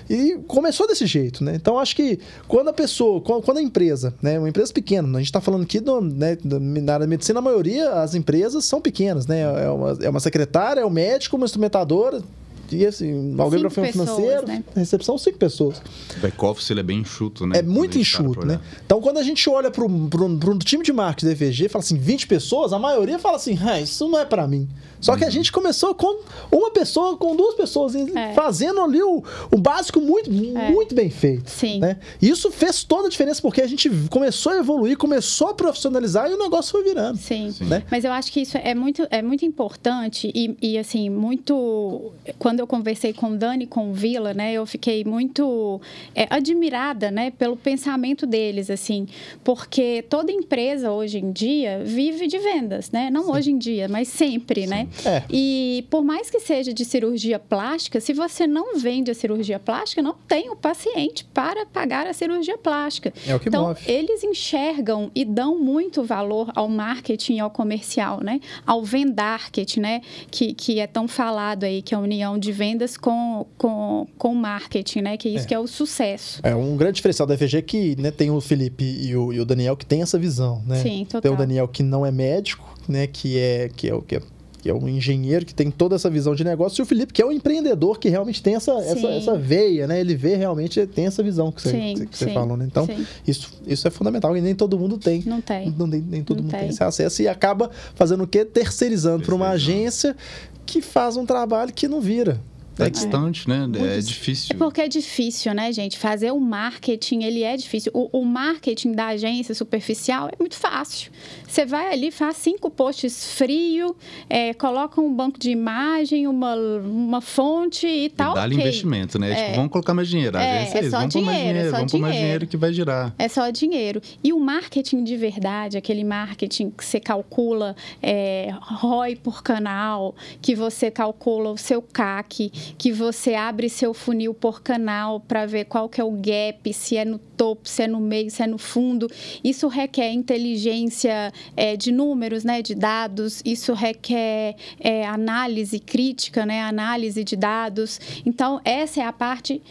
[0.09, 1.55] e começou desse jeito, né?
[1.55, 5.27] Então, acho que quando a pessoa, quando a empresa, né, uma empresa pequena, a gente
[5.27, 9.27] está falando aqui do, né, na área da medicina, a maioria as empresas são pequenas,
[9.27, 9.41] né?
[9.41, 12.23] É uma, é uma secretária, é um médico, uma instrumentadora.
[12.71, 14.65] E assim, alguém para Cinco pessoas, financeiro, né?
[14.75, 15.83] recepção, cinco pessoas.
[16.17, 17.59] O back-office ele é bem enxuto, né?
[17.59, 18.61] É muito para enxuto, né?
[18.85, 21.97] Então, quando a gente olha para um time de marketing da EVG e fala assim,
[21.97, 24.69] 20 pessoas, a maioria fala assim, ah, isso não é para mim.
[25.01, 28.33] Só que a gente começou com uma pessoa, com duas pessoas, É.
[28.35, 31.51] fazendo ali o, o básico muito, muito bem feito.
[31.51, 31.81] Sim.
[31.81, 31.99] Né?
[32.21, 36.31] E isso fez toda a diferença, porque a gente começou a evoluir, começou a profissionalizar
[36.31, 37.19] e o negócio foi virando.
[37.19, 37.55] Sim.
[37.61, 37.83] Né?
[37.91, 42.13] Mas eu acho que isso é muito, é muito importante e, e, assim, muito...
[42.39, 45.81] Quando eu conversei com o Dani e com o Vila, né, eu fiquei muito
[46.15, 49.07] é, admirada, né, pelo pensamento deles, assim,
[49.45, 53.11] porque toda empresa hoje em dia vive de vendas, né?
[53.11, 54.86] Não hoje em dia, mas sempre, né?
[55.05, 55.23] É.
[55.31, 60.03] E por mais que seja de cirurgia plástica, se você não vende a cirurgia plástica,
[60.03, 63.13] não tem o paciente para pagar a cirurgia plástica.
[63.27, 63.81] É o que então, move.
[63.87, 68.41] eles enxergam e dão muito valor ao marketing e ao comercial, né?
[68.67, 70.01] Ao vendarket, né?
[70.31, 74.35] Que, que é tão falado aí, que é a união de vendas com, com, com
[74.35, 75.17] marketing, né?
[75.17, 75.49] Que é isso É.
[75.49, 76.41] que é o sucesso.
[76.43, 79.45] É um grande diferencial da EVG que né, tem o Felipe e o, e o
[79.45, 80.77] Daniel que tem essa visão, né?
[80.83, 81.21] Sim, total.
[81.23, 83.07] Tem o Daniel que não é médico, né?
[83.07, 84.23] Que é que é o que é
[84.67, 87.23] que é um engenheiro que tem toda essa visão de negócio, e o Felipe, que
[87.23, 90.01] é um empreendedor que realmente tem essa, essa, essa veia, né?
[90.01, 92.65] Ele vê realmente, tem essa visão que você, Sim, que você sim, falou, né?
[92.65, 93.07] Então, sim.
[93.25, 95.23] isso, isso é fundamental e nem todo mundo tem.
[95.25, 95.73] Não tem.
[95.79, 96.61] Não, nem, nem todo Não mundo tem.
[96.63, 96.69] tem.
[96.71, 98.45] esse acesso e acaba fazendo o quê?
[98.45, 100.17] Terceirizando para uma agência
[100.65, 102.41] que faz um trabalho que não vira.
[102.79, 103.67] É distante, né?
[103.79, 104.55] É dis- difícil.
[104.55, 105.99] É porque é difícil, né, gente?
[105.99, 107.91] Fazer o marketing, ele é difícil.
[107.95, 111.11] O, o marketing da agência superficial é muito fácil.
[111.47, 113.97] Você vai ali, faz cinco posts frio,
[114.29, 118.35] é, coloca um banco de imagem, uma, uma fonte e E tal.
[118.35, 118.67] dá-lhe ok.
[118.67, 119.31] investimento, né?
[119.33, 119.35] É.
[119.45, 120.37] Tipo, vamos colocar mais dinheiro.
[120.37, 121.99] A É, agência é isso, só vamos pôr mais dinheiro, é dinheiro, só vamos pôr
[122.01, 122.27] mais dinheiro.
[122.39, 123.15] dinheiro que vai girar.
[123.19, 124.03] É só dinheiro.
[124.23, 130.55] E o marketing de verdade, aquele marketing que você calcula é, ROI por canal, que
[130.55, 135.89] você calcula o seu CAC, que você abre seu funil por canal para ver qual
[135.89, 138.59] que é o gap, se é no topo, se é no meio, se é no
[138.59, 139.09] fundo.
[139.43, 143.43] Isso requer inteligência é, de números, né, de dados.
[143.45, 148.01] Isso requer é, análise crítica, né, análise de dados.
[148.25, 149.63] Então, essa é a parte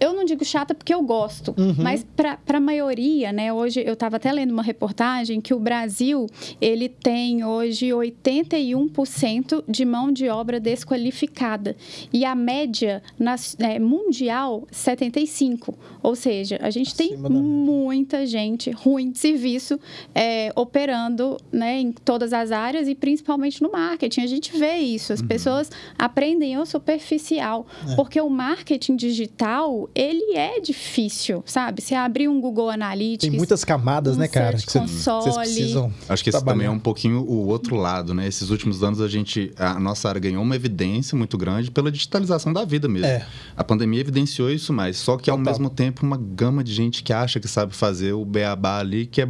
[0.00, 3.52] eu não digo chata porque eu gosto, mas para a maioria, né?
[3.52, 6.26] Hoje eu estava até lendo uma reportagem que o Brasil
[6.60, 11.76] ele tem hoje 81% de mão de obra desqualificada
[12.12, 15.74] e a média nas- é, mundial 75.
[16.02, 17.42] Ou seja, a gente tem Acima média.
[17.42, 19.78] muita gente ruim de serviço
[20.14, 24.22] é, operando né, em todas as áreas e principalmente no marketing.
[24.22, 25.12] A gente vê isso.
[25.12, 27.66] As pessoas aprendem o superficial.
[27.96, 31.82] Porque o marketing digital, ele é difícil, sabe?
[31.82, 33.28] Você abrir um Google Analytics...
[33.28, 34.56] Tem muitas camadas, um né, cara?
[34.56, 35.22] Que Console.
[35.22, 35.92] vocês precisam.
[36.08, 36.70] Acho que esse também é trabalhar.
[36.70, 38.26] um pouquinho o outro lado, né?
[38.26, 42.52] Esses últimos anos a gente, a nossa área ganhou uma evidência muito grande pela digitalização
[42.52, 43.06] da vida mesmo.
[43.06, 43.26] É.
[43.56, 45.52] A pandemia evidenciou isso mais, só que ao Total.
[45.52, 49.22] mesmo tempo uma gama de gente que acha que sabe fazer o beabá ali, que
[49.22, 49.28] é,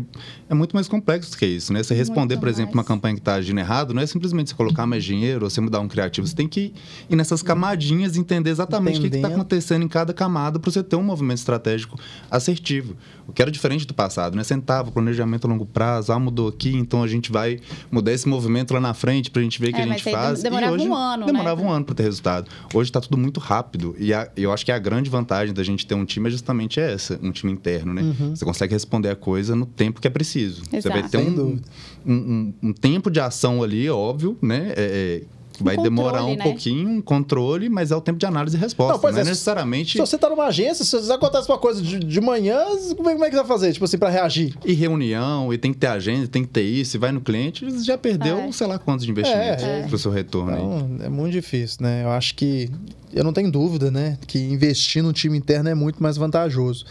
[0.48, 1.82] é muito mais complexo do que isso, né?
[1.82, 2.86] Você responder, Muito por exemplo, mais.
[2.86, 5.60] uma campanha que está agindo errado, não é simplesmente você colocar mais dinheiro ou você
[5.60, 6.72] mudar um criativo, você tem que
[7.08, 9.40] ir nessas camadinhas e entender exatamente o que está Entendendo.
[9.40, 11.98] acontecendo em cada camada para você ter um movimento estratégico
[12.30, 12.96] assertivo.
[13.26, 14.42] O que era diferente do passado, né?
[14.42, 17.60] Sentava, planejamento a longo prazo, ah, mudou aqui, então a gente vai
[17.90, 20.00] mudar esse movimento lá na frente para a gente ver o que É, a mas
[20.00, 20.42] gente faz.
[20.42, 21.32] demorava e hoje, um ano, né?
[21.32, 22.50] Demorava um ano para ter resultado.
[22.74, 25.86] Hoje está tudo muito rápido e a- eu acho que a grande vantagem da gente
[25.86, 28.02] ter um time é justamente essa, um time interno, né?
[28.02, 28.34] Uhum.
[28.34, 30.62] Você consegue responder a coisa no tempo que é preciso.
[30.70, 31.10] Você vai Exato.
[31.10, 31.60] ter um,
[32.06, 34.72] um, um- um tempo de ação ali, óbvio, né?
[34.76, 36.42] É- é, vai controle, demorar um né?
[36.44, 38.92] pouquinho, um controle, mas é o tempo de análise e resposta.
[38.94, 41.58] Não, pois Não, é, é se- necessariamente Se você tá numa agência, se acontece uma
[41.58, 42.58] coisa de, de manhã,
[42.96, 43.72] como é, como é que você vai fazer?
[43.72, 44.54] Tipo assim, pra reagir?
[44.64, 47.64] e reunião, e tem que ter agenda, tem que ter isso, e vai no cliente,
[47.84, 48.52] já perdeu É.
[48.52, 49.82] sei lá quantos de investimentos É, é.
[49.86, 50.58] pro seu retorno aí.
[50.62, 52.04] Então, é muito difícil, né?
[52.04, 52.70] Eu acho que.
[53.12, 54.16] Eu não tenho dúvida, né?
[54.26, 56.84] Que investir no time interno é muito mais vantajoso.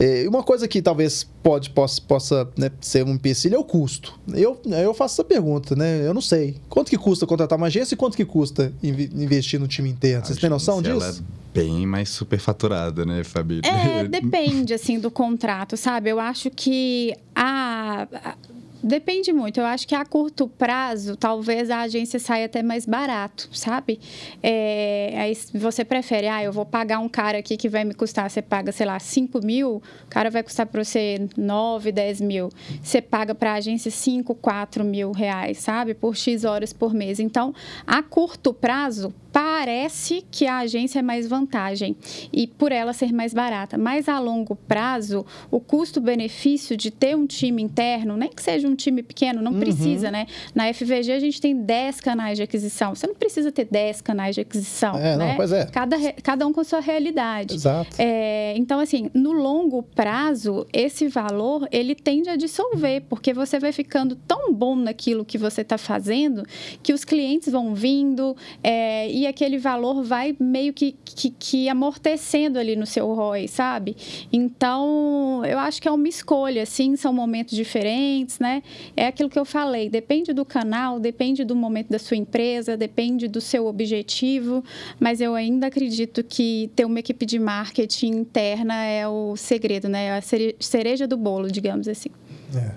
[0.00, 4.18] É, uma coisa que talvez pode, possa, possa né, ser um empecilho é o custo.
[4.32, 6.06] Eu, eu faço essa pergunta, né?
[6.06, 6.56] Eu não sei.
[6.68, 10.24] Quanto que custa contratar uma agência e quanto que custa invi- investir no time interno?
[10.24, 10.94] Vocês têm noção disso?
[10.94, 11.14] Ela é
[11.52, 13.60] bem mais superfaturada, né, Fabi?
[13.64, 16.10] É, depende, assim, do contrato, sabe?
[16.10, 18.06] Eu acho que a...
[18.22, 18.34] a-
[18.82, 19.58] Depende muito.
[19.58, 23.98] Eu acho que a curto prazo, talvez a agência saia até mais barato, sabe?
[24.40, 28.30] É, aí você prefere, ah, eu vou pagar um cara aqui que vai me custar,
[28.30, 32.50] você paga, sei lá, 5 mil, o cara vai custar para você 9, 10 mil.
[32.80, 35.92] Você paga para a agência 5, 4 mil reais, sabe?
[35.92, 37.18] Por X horas por mês.
[37.18, 37.52] Então,
[37.84, 41.94] a curto prazo, parece que a agência é mais vantagem
[42.32, 43.78] e por ela ser mais barata.
[43.78, 48.74] Mas a longo prazo, o custo-benefício de ter um time interno, nem que seja um
[48.74, 50.26] time pequeno, não precisa, né?
[50.52, 52.96] Na FVG a gente tem 10 canais de aquisição.
[52.96, 55.36] Você não precisa ter 10 canais de aquisição, É, não, né?
[55.36, 55.66] pois é.
[55.66, 57.54] Cada, cada um com sua realidade.
[57.54, 57.94] Exato.
[57.96, 63.70] É, então, assim, no longo prazo, esse valor, ele tende a dissolver, porque você vai
[63.70, 66.42] ficando tão bom naquilo que você está fazendo,
[66.82, 72.58] que os clientes vão vindo é, e aquele valor vai meio que, que, que amortecendo
[72.58, 73.96] ali no seu ROI, sabe?
[74.32, 78.62] Então, eu acho que é uma escolha, assim, são momentos diferentes, né?
[78.96, 83.28] É aquilo que eu falei, depende do canal, depende do momento da sua empresa, depende
[83.28, 84.64] do seu objetivo,
[84.98, 90.16] mas eu ainda acredito que ter uma equipe de marketing interna é o segredo, né?
[90.16, 92.10] A cere- cereja do bolo, digamos assim.
[92.54, 92.72] É,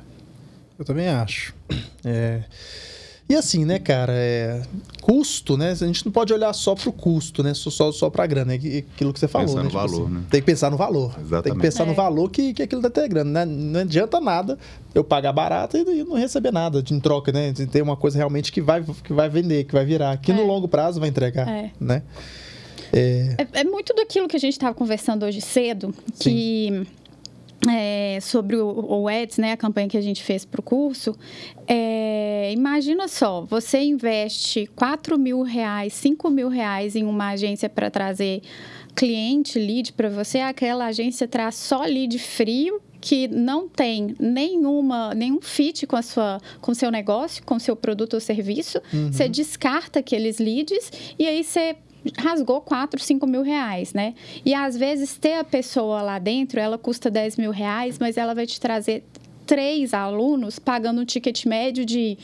[0.78, 1.54] eu também acho.
[2.04, 2.44] É,
[3.32, 4.62] E assim, né, cara, é,
[5.02, 5.72] custo, né?
[5.72, 7.54] A gente não pode olhar só pro custo, né?
[7.54, 8.54] Só, só, só pra grana.
[8.54, 9.64] É aquilo que você falou, Pensar né?
[9.64, 10.24] no valor, né?
[10.30, 11.14] Tem que pensar no valor.
[11.14, 11.62] Tem que Exatamente.
[11.62, 11.96] pensar no É.
[11.96, 13.46] valor que, que aquilo tá ter grana.
[13.46, 13.46] né?
[13.46, 14.60] Não adianta nada
[14.94, 17.54] eu pagar barato e não receber nada de em troca, né?
[17.54, 20.42] De ter uma coisa realmente que vai, que vai vender, que vai virar, que no
[20.42, 20.46] É.
[20.46, 21.72] longo prazo vai entregar, É.
[21.80, 22.04] né?
[22.92, 26.86] É, É, é muito daquilo que a gente estava conversando hoje cedo, que
[27.70, 31.16] é, sobre o, o Ads, né, a campanha que a gente fez para o curso,
[31.68, 37.90] é, imagina só, você investe 4 mil reais, 5 mil reais em uma agência para
[37.92, 38.42] trazer
[38.96, 45.42] cliente, lead para você, aquela agência traz só lead frio que não tem nenhuma, nenhum
[45.42, 49.12] fit com a sua, com o seu negócio, com seu produto ou serviço, uhum.
[49.12, 51.76] você descarta aqueles leads e aí você
[52.18, 54.14] rasgou 4, 5 mil reais, né?
[54.46, 58.34] E às vezes ter a pessoa lá dentro, ela custa 10 mil reais, mas ela
[58.34, 59.04] vai te trazer
[59.46, 62.18] três alunos pagando um ticket médio de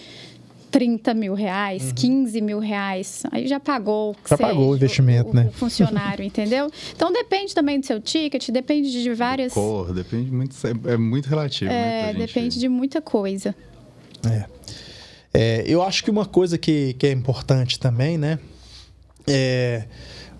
[0.71, 1.95] 30 mil reais, uhum.
[1.95, 3.23] 15 mil reais.
[3.31, 4.15] Aí já pagou.
[4.25, 5.47] Já seja, pagou o investimento, o, né?
[5.49, 6.69] O funcionário, entendeu?
[6.95, 9.53] Então depende também do seu ticket, depende de várias.
[9.53, 10.55] Cor, depende muito.
[10.65, 11.71] É, é muito relativo.
[11.71, 13.55] Né, é, né, depende de muita coisa.
[14.25, 14.45] É.
[15.33, 15.63] é.
[15.67, 18.39] Eu acho que uma coisa que, que é importante também, né?
[19.27, 19.85] É,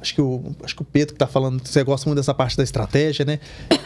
[0.01, 2.55] acho que o, acho que o Pedro que está falando, você gosta muito dessa parte
[2.55, 3.39] da estratégia, né?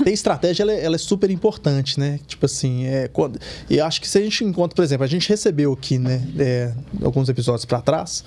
[0.03, 2.19] Tem estratégia, ela, é, ela é super importante, né?
[2.27, 5.27] Tipo assim, é, quando, e acho que se a gente encontra, por exemplo, a gente
[5.27, 8.23] recebeu aqui, né, é, alguns episódios para trás,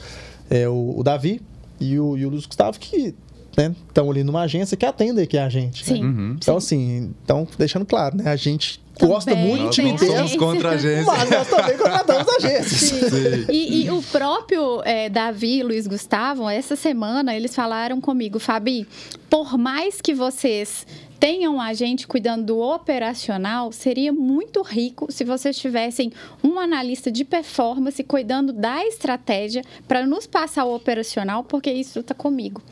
[0.50, 1.40] é, o, o, Davi
[1.80, 3.14] e o, e o Luiz Gustavo, que
[3.56, 5.84] estão né, ali numa agência que atendem aqui a gente.
[5.84, 6.02] Sim.
[6.02, 6.08] Né?
[6.08, 6.36] Uhum.
[6.38, 8.30] Então, assim, então, deixando claro, né?
[8.30, 11.04] A gente também, gosta muito de time Somos contra a agência.
[11.04, 13.48] Mas nós também contratamos agências.
[13.48, 18.86] E, e, o próprio é, Davi e Luiz Gustavo, essa semana, eles falaram comigo, Fabi,
[19.28, 20.86] por mais que vocês
[21.18, 27.24] tenham a gente cuidando do operacional, seria muito rico se vocês tivessem um analista de
[27.24, 32.62] performance cuidando da estratégia para nos passar o operacional, porque isso está comigo.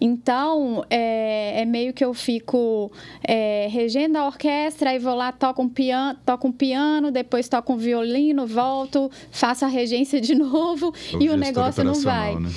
[0.00, 2.90] Então, é, é, meio que eu fico
[3.22, 7.74] é, regendo a orquestra, aí vou lá, toco um, piano, toco um piano, depois toco
[7.74, 12.34] um violino, volto, faço a regência de novo e o negócio não vai.
[12.34, 12.50] Né?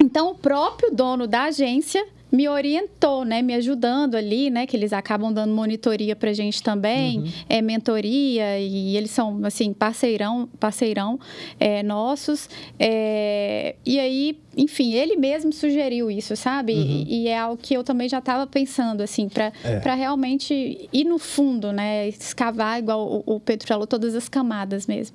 [0.00, 4.94] Então, o próprio dono da agência me orientou, né, me ajudando ali, né, que eles
[4.94, 7.32] acabam dando monitoria para gente também, uhum.
[7.46, 11.20] é mentoria e eles são assim parceirão, parceirão
[11.60, 12.48] é, nossos.
[12.78, 16.72] É, e aí, enfim, ele mesmo sugeriu isso, sabe?
[16.72, 17.04] Uhum.
[17.06, 19.94] E, e, é algo que eu também já estava pensando assim, para é.
[19.94, 25.14] realmente ir no fundo, né, escavar igual o, o Pedro falou todas as camadas mesmo.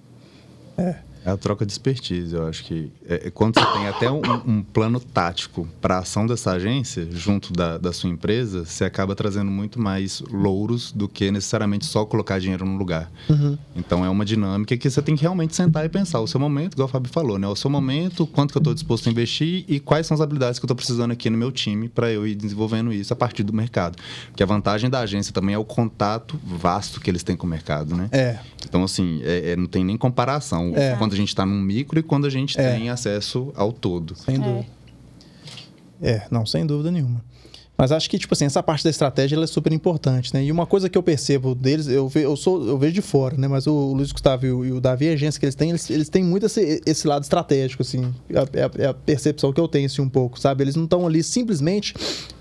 [0.78, 1.07] É.
[1.28, 2.34] É a troca de expertise.
[2.34, 6.00] Eu acho que é, é quando você tem até um, um plano tático para a
[6.00, 11.10] ação dessa agência, junto da, da sua empresa, você acaba trazendo muito mais louros do
[11.10, 13.12] que necessariamente só colocar dinheiro no lugar.
[13.30, 13.58] Uhum.
[13.76, 16.76] Então é uma dinâmica que você tem que realmente sentar e pensar o seu momento,
[16.76, 17.46] igual o Fábio falou, né?
[17.46, 20.60] O seu momento, quanto que eu estou disposto a investir e quais são as habilidades
[20.60, 23.44] que eu estou precisando aqui no meu time para eu ir desenvolvendo isso a partir
[23.44, 23.98] do mercado.
[24.28, 27.50] Porque a vantagem da agência também é o contato vasto que eles têm com o
[27.50, 28.08] mercado, né?
[28.13, 28.40] É.
[28.63, 30.72] Então, assim, é, é, não tem nem comparação.
[30.76, 30.96] É.
[30.96, 32.76] Quando gente está num micro e quando a gente é.
[32.76, 34.16] tem acesso ao todo.
[34.16, 34.66] Sem dúvida.
[36.02, 36.12] É.
[36.12, 37.22] é, não, sem dúvida nenhuma.
[37.78, 40.44] Mas acho que, tipo assim, essa parte da estratégia é super importante, né?
[40.44, 43.38] E uma coisa que eu percebo deles, eu, ve, eu, sou, eu vejo de fora,
[43.38, 43.48] né?
[43.48, 45.88] Mas o Luiz Gustavo e o, e o Davi, a agência que eles têm, eles,
[45.92, 48.12] eles têm muito esse, esse lado estratégico, assim.
[48.30, 50.63] É a, é a, percepção que eu tenho, assim, um pouco, sabe?
[50.63, 51.94] Eles não estão ali simplesmente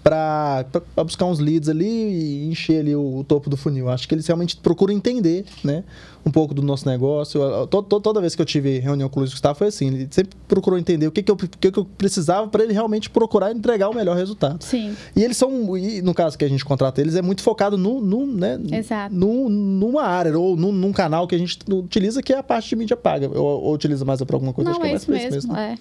[0.03, 0.65] para
[1.05, 3.91] buscar uns leads ali e encher ali o, o, topo do funil.
[3.91, 5.85] Acho que eles realmente procuram entender, né?
[6.25, 7.43] Um pouco do nosso negócio.
[7.43, 10.09] Eu, to, toda vez que eu tive reunião com o Luiz Gustavo foi assim, ele
[10.11, 13.51] sempre procurou entender o que, que, eu, que, que eu precisava para ele realmente procurar
[13.51, 14.63] entregar o melhor resultado.
[14.63, 14.97] Sim.
[15.15, 18.01] E eles são, e no caso que a gente contrata eles, é muito focado no,
[18.01, 19.15] no, né, Exato.
[19.15, 22.71] No, numa área ou num, num, canal que a gente utiliza, que é a parte
[22.71, 23.29] de mídia paga.
[23.29, 24.71] Ou, ou utiliza mais para alguma coisa?
[24.71, 25.31] Não, é, é isso mesmo.
[25.31, 25.79] mesmo né?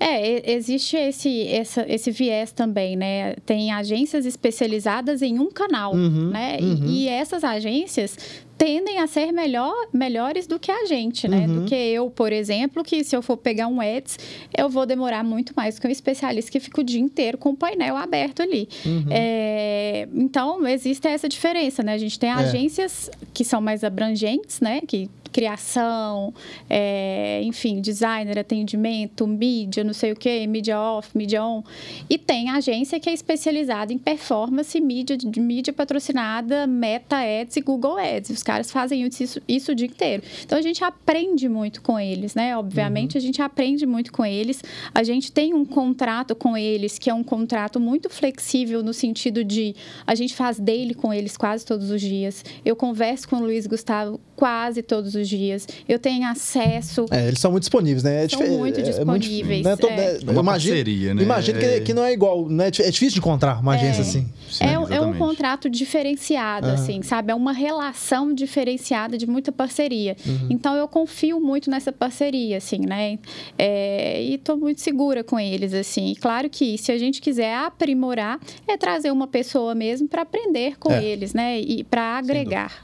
[0.00, 0.06] é.
[0.06, 3.34] é, existe esse, essa, esse viés também, né?
[3.44, 6.58] Tem agências especializadas em um canal, uhum, né?
[6.60, 6.86] Uhum.
[6.86, 8.16] E, e essas agências
[8.56, 11.46] tendem a ser melhor, melhores do que a gente, né?
[11.46, 11.60] Uhum.
[11.60, 14.18] Do que eu, por exemplo, que se eu for pegar um Ads,
[14.56, 17.50] eu vou demorar muito mais do que um especialista que fica o dia inteiro com
[17.50, 18.68] o painel aberto ali.
[18.84, 19.06] Uhum.
[19.10, 21.94] É, então, existe essa diferença, né?
[21.94, 22.34] A gente tem é.
[22.34, 24.80] agências que são mais abrangentes, né?
[24.86, 26.32] Que criação,
[26.70, 31.64] é, enfim, designer, atendimento, mídia, não sei o que, mídia off, mídia on.
[32.08, 37.98] E tem agência que é especializada em performance, mídia, mídia patrocinada, Meta Ads e Google
[37.98, 38.43] Ads.
[38.44, 40.22] Os caras fazem isso, isso o dia inteiro.
[40.44, 42.54] Então a gente aprende muito com eles, né?
[42.54, 43.18] Obviamente uhum.
[43.18, 44.62] a gente aprende muito com eles.
[44.94, 49.42] A gente tem um contrato com eles que é um contrato muito flexível no sentido
[49.42, 49.74] de
[50.06, 52.44] a gente faz daily com eles quase todos os dias.
[52.62, 55.66] Eu converso com o Luiz Gustavo quase todos os dias.
[55.88, 57.06] Eu tenho acesso.
[57.10, 58.24] É, eles são muito disponíveis, né?
[58.24, 59.64] É são muito disponíveis.
[59.64, 60.16] É muito, né?
[60.16, 60.30] é.
[60.30, 61.22] Uma imagina, parceria, né?
[61.22, 62.66] Imagina que, que, não é igual, né?
[62.66, 64.28] É difícil de encontrar uma agência assim.
[64.50, 67.32] Sim, é, é, um contrato diferenciado, assim, sabe?
[67.32, 70.16] É uma relação diferenciada de muita parceria.
[70.26, 70.48] Uhum.
[70.50, 73.18] Então eu confio muito nessa parceria, assim, né?
[73.58, 76.10] É, e estou muito segura com eles, assim.
[76.12, 80.76] E claro que se a gente quiser aprimorar, é trazer uma pessoa mesmo para aprender
[80.78, 81.04] com É.
[81.04, 81.60] eles, né?
[81.60, 82.83] E para agregar.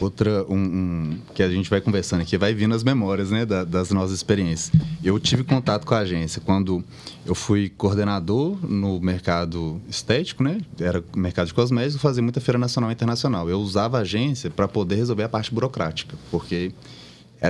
[0.00, 3.64] Outra, um, um- que a gente vai conversando aqui, vai vindo as memórias, né, da-
[3.64, 4.70] das nossas experiências.
[5.02, 6.84] Eu tive contato com a agência quando
[7.26, 12.90] eu fui coordenador no mercado estético, né, era mercado de cosméticos, fazia muita feira nacional
[12.90, 13.48] e internacional.
[13.50, 16.72] Eu usava a agência para poder resolver a parte burocrática, porque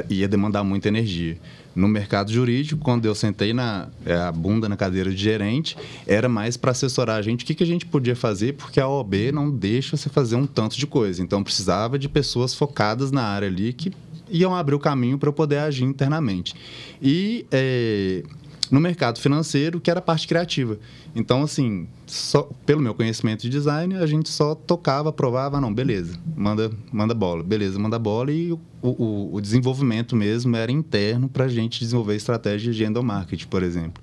[0.08, 1.36] ia demandar muita energia.
[1.74, 5.76] No mercado jurídico, quando eu sentei na é, a bunda na cadeira de gerente,
[6.06, 8.88] era mais para assessorar a gente o que, que a gente podia fazer, porque a
[8.88, 11.22] OAB não deixa você fazer um tanto de coisa.
[11.22, 13.92] Então, precisava de pessoas focadas na área ali que
[14.30, 16.54] iam abrir o caminho para eu poder agir internamente.
[17.00, 18.22] E é,
[18.70, 20.78] no mercado financeiro, que era a parte criativa.
[21.14, 26.18] Então, assim, só, pelo meu conhecimento de design, a gente só tocava, aprovava, não, beleza,
[26.36, 31.44] manda, manda bola, beleza, manda bola e o, o, o desenvolvimento mesmo era interno para
[31.44, 34.02] a gente desenvolver estratégia de endomarketing, por exemplo.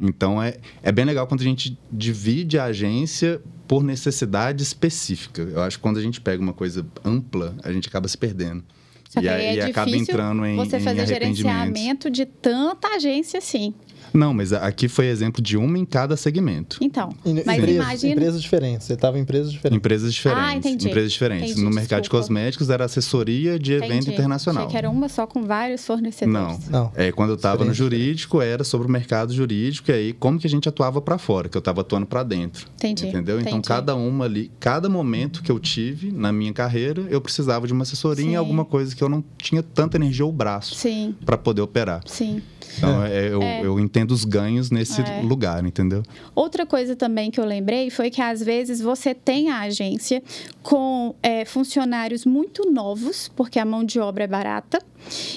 [0.00, 5.42] Então, é, é bem legal quando a gente divide a agência por necessidade específica.
[5.42, 8.62] Eu acho que quando a gente pega uma coisa ampla, a gente acaba se perdendo.
[9.08, 13.74] Só e aí é acaba difícil entrando em, você fazer gerenciamento de tanta agência assim.
[14.12, 16.78] Não, mas aqui foi exemplo de uma em cada segmento.
[16.80, 18.12] Então, Em- mas empresas, imagina...
[18.12, 18.86] empresas diferentes.
[18.86, 19.76] Você estava em empresas diferentes.
[19.76, 20.44] Empresas diferentes.
[20.44, 20.88] Ah, entendi.
[20.88, 21.50] Empresas diferentes.
[21.50, 22.22] Entendi, no mercado de desculpa.
[22.24, 24.10] cosméticos era assessoria de evento Entendi.
[24.12, 24.62] internacional.
[24.64, 26.68] Achei que era uma só com vários fornecedores.
[26.68, 26.90] Não.
[26.94, 30.46] É, quando eu estava no jurídico, era sobre o mercado jurídico e aí como que
[30.46, 32.66] a gente atuava para fora, que eu estava atuando para dentro.
[32.76, 33.38] Entendi, Entendeu?
[33.40, 33.68] Então, entendi.
[33.68, 37.82] cada uma ali, cada momento que eu tive na minha carreira, eu precisava de uma
[37.82, 38.32] assessoria Sim.
[38.32, 42.00] em alguma coisa que eu não tinha tanta energia ou braço Sim, para poder operar.
[42.06, 42.42] sim.
[42.78, 43.60] Então, é, eu, É.
[43.62, 45.20] eu entendo os ganhos nesse É.
[45.22, 46.02] lugar, entendeu?
[46.34, 50.22] Outra coisa também que eu lembrei foi que às vezes você tem a agência
[50.62, 54.78] com é, funcionários muito novos, porque a mão de obra é barata,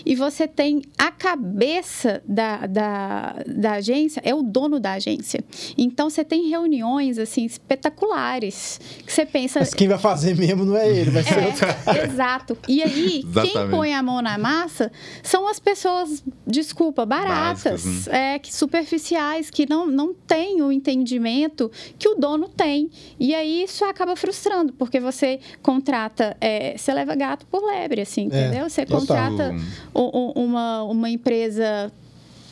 [0.05, 5.43] e você tem a cabeça da, da, da agência, é o dono da agência.
[5.77, 9.59] Então você tem reuniões assim espetaculares que você pensa.
[9.59, 11.67] Mas quem vai fazer mesmo não é ele, vai ser outro.
[11.91, 12.57] É, exato.
[12.67, 14.91] E aí, quem põe a mão na massa
[15.23, 21.71] são as pessoas, desculpa, baratas, Básicas, é, que superficiais, que não, não têm o entendimento
[21.97, 22.89] que o dono tem.
[23.19, 28.23] E aí isso acaba frustrando, porque você contrata, é, você leva gato por lebre, assim,
[28.23, 28.69] entendeu?
[28.69, 29.50] Você contrata
[29.93, 31.91] uma, uma empresa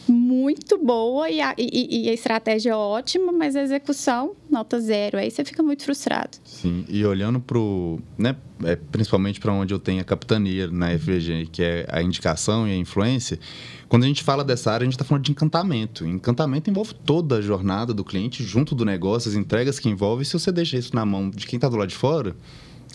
[0.08, 5.20] muito boa e a, e- e a estratégia é ótima, mas a execução, nota zero.
[5.20, 6.36] Aí você fica muito frustrado.
[6.44, 11.50] Sim, e olhando pro, né, é, principalmente para onde eu tenho a capitania na FVG,
[11.52, 13.40] que é a indicação e a influência,
[13.88, 16.06] quando a gente fala dessa área, a gente está falando de encantamento.
[16.08, 20.26] Encantamento envolve toda a jornada do cliente, junto do negócio, as entregas que envolve.
[20.26, 22.36] Se você deixa isso na mão de quem está do lado de fora,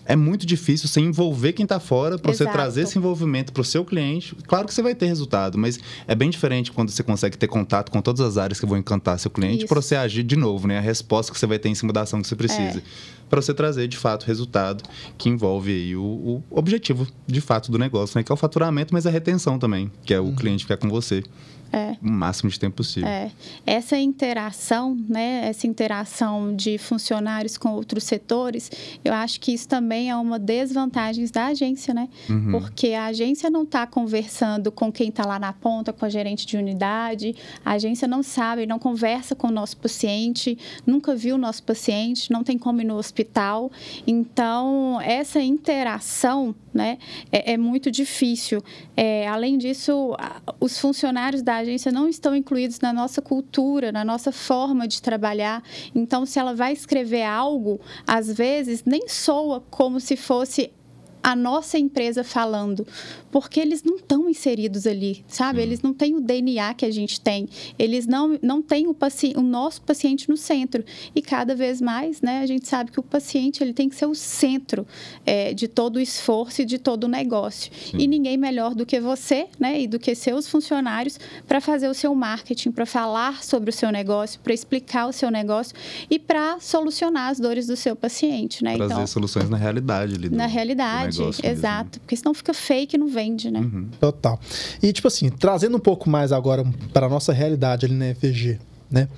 [0.06, 3.64] é muito difícil você envolver quem está fora para você trazer esse envolvimento para o
[3.64, 4.34] seu cliente.
[4.46, 7.90] Claro que você vai ter resultado, mas é bem diferente quando você consegue ter contato
[7.90, 10.78] com todas as áreas que vão encantar seu cliente para você agir de novo, né?
[10.78, 12.82] A resposta que você vai ter em cima da ação que você precisa.
[13.28, 14.84] Para você trazer, de fato, resultado
[15.16, 18.22] que envolve aí o, o objetivo, de fato, do negócio, né?
[18.22, 21.22] Que é o faturamento, mas a retenção também, que é o cliente ficar com você
[21.74, 21.96] É.
[22.00, 23.08] o máximo de tempo possível.
[23.08, 23.32] É,
[23.66, 28.70] essa interação, né, essa interação de funcionários com outros setores,
[29.04, 32.08] eu acho que isso também é uma desvantagem da agência, né?
[32.30, 32.52] Uhum.
[32.52, 36.46] Porque a agência não está conversando com quem está lá na ponta, com a gerente
[36.46, 40.56] de unidade, a agência não sabe, não conversa com o nosso paciente,
[40.86, 43.72] nunca viu o nosso paciente, não tem como ir no hospital.
[44.06, 46.98] Então, essa interação, né,
[47.32, 48.62] é, é muito difícil.
[48.96, 50.16] É, além disso,
[50.60, 55.62] os funcionários da agência não estão incluídos na nossa cultura, na nossa forma de trabalhar.
[55.94, 60.70] Então, se ela vai escrever algo, às vezes nem soa como se fosse
[61.24, 62.86] a nossa empresa falando,
[63.32, 65.62] porque eles não estão inseridos ali, sabe?
[65.62, 67.48] Eles não têm o DNA que a gente tem,
[67.78, 70.84] eles não, não têm o, paci o nosso paciente no centro.
[71.16, 74.04] E cada vez mais, né, a gente sabe que o paciente ele tem que ser
[74.04, 74.86] o centro
[75.24, 77.72] é, de todo o esforço e de todo o negócio.
[77.98, 81.18] E ninguém melhor do que você, né, e do que seus funcionários
[81.48, 85.30] para fazer o seu marketing, para falar sobre o seu negócio, para explicar o seu
[85.30, 85.74] negócio
[86.10, 88.76] e para solucionar as dores do seu paciente, né?
[88.76, 91.58] Trazer então, soluções na realidade ali do- na realidade, negócio mesmo.
[91.58, 92.00] exato.
[92.00, 93.60] Porque senão fica fake e não vende, né?
[93.60, 93.88] Uhum.
[94.00, 94.38] Total.
[94.82, 98.58] E, tipo assim, trazendo um pouco mais agora para a nossa realidade ali na FG,
[98.90, 99.08] né?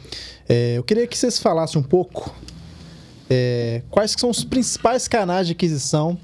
[0.49, 2.35] É, eu queria que vocês falassem um pouco
[3.29, 6.19] é, quais são os principais canais de aquisição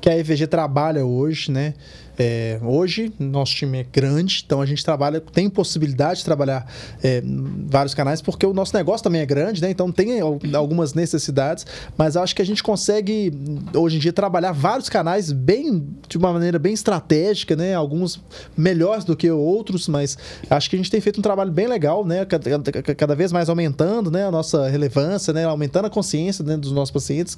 [0.00, 1.74] que a EVG trabalha hoje, né?
[2.18, 6.66] É, hoje, nosso time é grande, então a gente trabalha, tem possibilidade de trabalhar
[7.02, 7.22] é,
[7.66, 9.70] vários canais, porque o nosso negócio também é grande, né?
[9.70, 10.20] Então tem
[10.54, 11.64] algumas necessidades,
[11.96, 13.32] mas acho que a gente consegue,
[13.74, 17.74] hoje em dia, trabalhar vários canais bem, de uma maneira bem estratégica, né?
[17.74, 18.20] Alguns
[18.56, 20.18] melhores do que outros, mas
[20.50, 22.24] acho que a gente tem feito um trabalho bem legal, né?
[22.24, 24.26] Cada, cada vez mais aumentando né?
[24.26, 25.44] a nossa relevância, né?
[25.44, 26.56] Aumentando a consciência né?
[26.56, 27.36] dos nossos pacientes,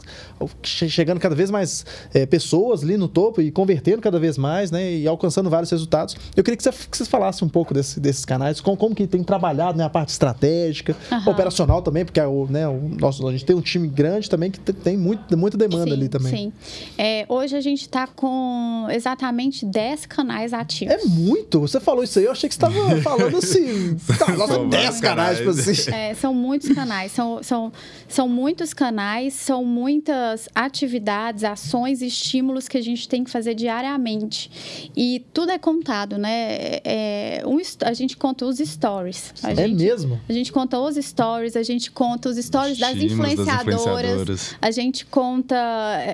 [0.62, 4.92] chegando cada vez mais é, pessoas ali no topo e convertendo cada vez mais, né?
[4.92, 6.16] E alcançando vários resultados.
[6.36, 9.22] Eu queria que, você, que falassem um pouco desse, desses canais, como, como que tem
[9.22, 11.30] trabalhado né, a parte estratégica, uhum.
[11.32, 14.50] operacional também, porque é o, né, o nosso, a gente tem um time grande também
[14.50, 16.30] que tem muito, muita demanda sim, ali também.
[16.30, 16.52] Sim.
[16.96, 20.94] É, hoje a gente está com exatamente 10 canais ativos.
[20.94, 21.60] É muito?
[21.60, 23.96] Você falou isso aí, eu achei que você estava falando assim.
[24.18, 25.90] tá, nossa, 10 canais, tipo assim.
[25.92, 27.72] É, são muitos canais, são, são,
[28.08, 34.50] são muitos canais, são muitas atividades, ações, estímulos que a gente tem que fazer diariamente.
[34.96, 36.80] E tudo é contado, né?
[36.84, 39.32] É, um, a gente conta os stories.
[39.42, 40.20] A é gente, mesmo?
[40.28, 44.70] A gente conta os stories, a gente conta os stories das influenciadoras, das influenciadoras, a
[44.70, 45.56] gente conta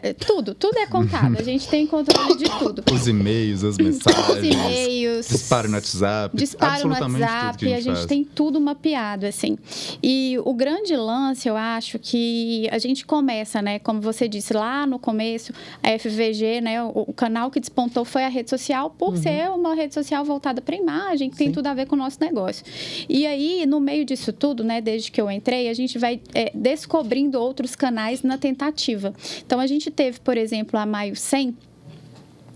[0.03, 1.39] é, tudo, tudo é contado.
[1.39, 2.83] A gente tem controle de tudo.
[2.93, 4.29] Os e-mails, as mensagens.
[4.29, 5.29] Os e-mails.
[5.29, 6.37] Disparo no WhatsApp.
[6.37, 7.73] Disparo no WhatsApp.
[7.73, 9.59] a gente, a gente tem tudo mapeado, assim.
[10.03, 13.79] E o grande lance, eu acho, que a gente começa, né?
[13.79, 16.83] Como você disse lá no começo, a FVG, né?
[16.83, 19.17] O, o canal que despontou foi a rede social, por uhum.
[19.17, 21.45] ser uma rede social voltada para imagem, que Sim.
[21.45, 22.65] tem tudo a ver com o nosso negócio.
[23.09, 24.81] E aí, no meio disso tudo, né?
[24.81, 29.15] Desde que eu entrei, a gente vai é, descobrindo outros canais na tentativa.
[29.45, 31.57] Então, a gente teve, por exemplo, a Maio 100,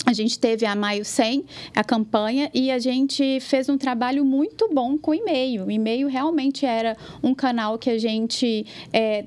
[0.06, 4.68] a gente teve a Maio 100, a campanha, e a gente fez um trabalho muito
[4.72, 5.66] bom com e-mail.
[5.66, 9.24] O e-mail realmente era um canal que a gente é,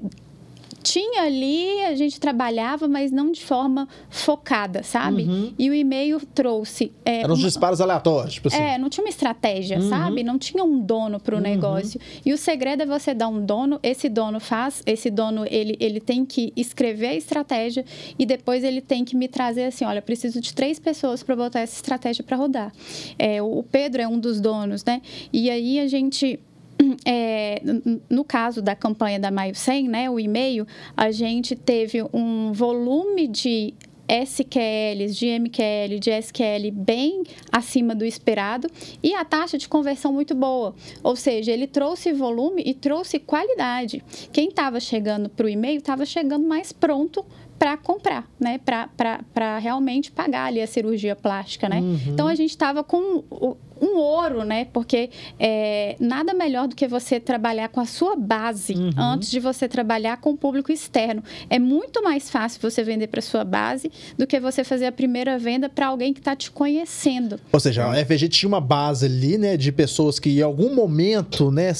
[0.83, 5.23] tinha ali, a gente trabalhava, mas não de forma focada, sabe?
[5.23, 5.53] Uhum.
[5.57, 6.91] E o e-mail trouxe.
[7.05, 8.57] É, Eram os disparos aleatórios, tipo assim.
[8.57, 9.89] É, não tinha uma estratégia, uhum.
[9.89, 10.23] sabe?
[10.23, 11.43] Não tinha um dono para o uhum.
[11.43, 11.99] negócio.
[12.25, 16.01] E o segredo é você dar um dono, esse dono faz, esse dono ele, ele
[16.01, 17.85] tem que escrever a estratégia
[18.19, 21.61] e depois ele tem que me trazer assim: olha, preciso de três pessoas para botar
[21.61, 22.73] essa estratégia para rodar.
[23.17, 25.01] É, o Pedro é um dos donos, né?
[25.31, 26.39] E aí a gente
[27.05, 27.61] é,
[28.09, 30.65] no caso da campanha da Maio 100, né, o e-mail,
[30.95, 33.73] a gente teve um volume de
[34.07, 38.67] SQLs, de MQL, de SQL bem acima do esperado
[39.01, 40.75] e a taxa de conversão muito boa.
[41.01, 44.03] Ou seja, ele trouxe volume e trouxe qualidade.
[44.31, 47.25] Quem estava chegando para o e-mail estava chegando mais pronto
[47.57, 48.59] para comprar, né?
[48.59, 51.79] Para realmente pagar ali a cirurgia plástica, né?
[51.79, 51.97] Uhum.
[52.07, 53.23] Então a gente estava com
[53.83, 54.65] um ouro, né?
[54.71, 55.09] Porque
[55.39, 58.91] é, nada melhor do que você trabalhar com a sua base uhum.
[58.97, 61.23] antes de você trabalhar com o público externo.
[61.49, 65.37] É muito mais fácil você vender para sua base do que você fazer a primeira
[65.37, 67.39] venda para alguém que está te conhecendo.
[67.51, 71.51] Ou seja, a FG tinha uma base ali, né, de pessoas que em algum momento,
[71.51, 71.73] né,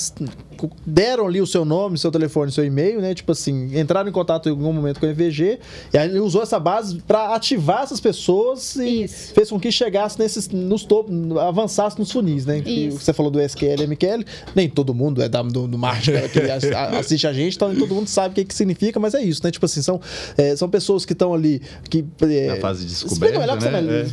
[0.86, 4.48] deram ali o seu nome, seu telefone, seu e-mail, né, tipo assim, entraram em contato
[4.48, 5.60] em algum momento com a FG
[5.94, 9.34] e aí ele usou essa base para ativar essas pessoas e Isso.
[9.34, 12.62] fez com que chegasse nesses nos topos, avançasse nos funis, né?
[12.92, 14.24] Você falou do SQL, MQL,
[14.56, 16.40] nem todo mundo é da, do, do marketing que
[16.98, 19.42] assiste a gente, então nem todo mundo sabe o que, que significa, mas é isso,
[19.44, 19.52] né?
[19.52, 20.00] Tipo assim, são,
[20.38, 21.62] é, são pessoas que estão ali.
[21.90, 23.40] Que, é, Na fase de descoberta.
[23.40, 24.08] Melhor né?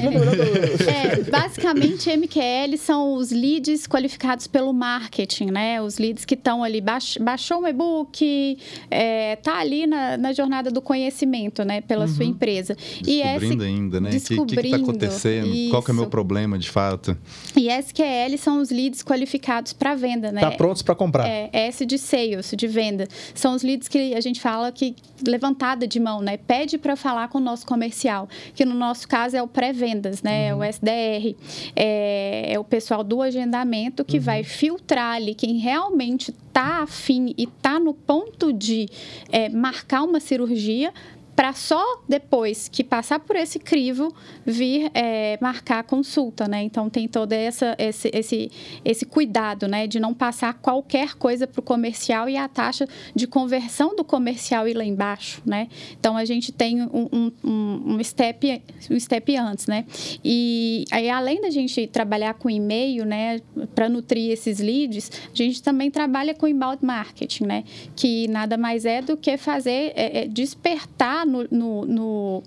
[0.86, 1.18] é.
[1.18, 5.80] é, basicamente, MQL são os leads qualificados pelo marketing, né?
[5.80, 8.58] Os leads que estão ali, baix, baixou um e-book,
[8.90, 11.80] é, tá ali na, na jornada do conhecimento, né?
[11.80, 12.14] Pela uhum.
[12.14, 12.74] sua empresa.
[12.74, 14.10] Descobrindo e esse, ainda, né?
[14.10, 15.54] O que está acontecendo?
[15.54, 15.70] Isso.
[15.70, 17.16] Qual que é o meu problema, de fato?
[17.56, 20.40] E SQL são os leads qualificados para venda, né?
[20.40, 21.26] Tá prontos para comprar.
[21.26, 23.06] É, S de sales, de venda.
[23.34, 24.94] São os leads que a gente fala que
[25.26, 26.36] levantada de mão, né?
[26.36, 30.52] Pede para falar com o nosso comercial, que no nosso caso é o pré-vendas, né?
[30.54, 30.62] Uhum.
[30.62, 31.36] É o SDR.
[31.76, 34.22] É, é, o pessoal do agendamento que uhum.
[34.22, 38.88] vai filtrar ali quem realmente está afim e está no ponto de
[39.30, 40.92] é, marcar uma cirurgia
[41.40, 44.14] para só depois que passar por esse crivo
[44.44, 46.62] vir é, marcar a consulta, né?
[46.62, 48.50] Então tem todo essa, esse, esse,
[48.84, 49.86] esse cuidado, né?
[49.86, 54.68] De não passar qualquer coisa para o comercial e a taxa de conversão do comercial
[54.68, 55.68] ir lá embaixo, né?
[55.98, 57.08] Então a gente tem um,
[57.42, 59.86] um, um step, um step antes, né?
[60.22, 63.40] E aí, além da gente trabalhar com e-mail, né?
[63.74, 67.64] Para nutrir esses leads, a gente também trabalha com inbound marketing, né?
[67.96, 72.42] Que nada mais é do que fazer, é, é despertar no, no, no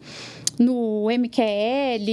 [0.59, 2.05] no MQL,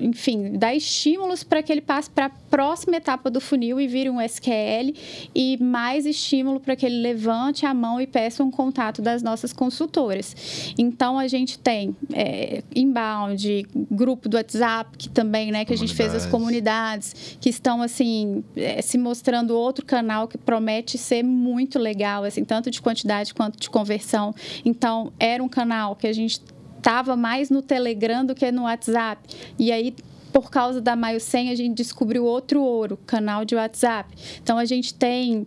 [0.00, 4.10] enfim, dar estímulos para que ele passe para a próxima etapa do funil e vire
[4.10, 4.94] um SQL
[5.34, 9.52] e mais estímulo para que ele levante a mão e peça um contato das nossas
[9.52, 10.74] consultoras.
[10.78, 15.94] Então a gente tem é, inbound, grupo do WhatsApp que também, né, que a gente
[15.94, 17.12] fez as Comunidades.
[17.12, 22.44] comunidades que estão assim é, se mostrando outro canal que promete ser muito legal, assim,
[22.44, 24.34] tanto de quantidade quanto de conversão.
[24.64, 26.40] Então, era um canal que a gente
[26.78, 29.22] estava mais no Telegram do que no WhatsApp.
[29.58, 29.94] E aí
[30.32, 34.14] por causa da Maio 100, a gente descobriu outro ouro, canal de WhatsApp.
[34.40, 35.46] Então, a gente tem,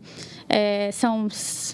[0.49, 1.27] é, são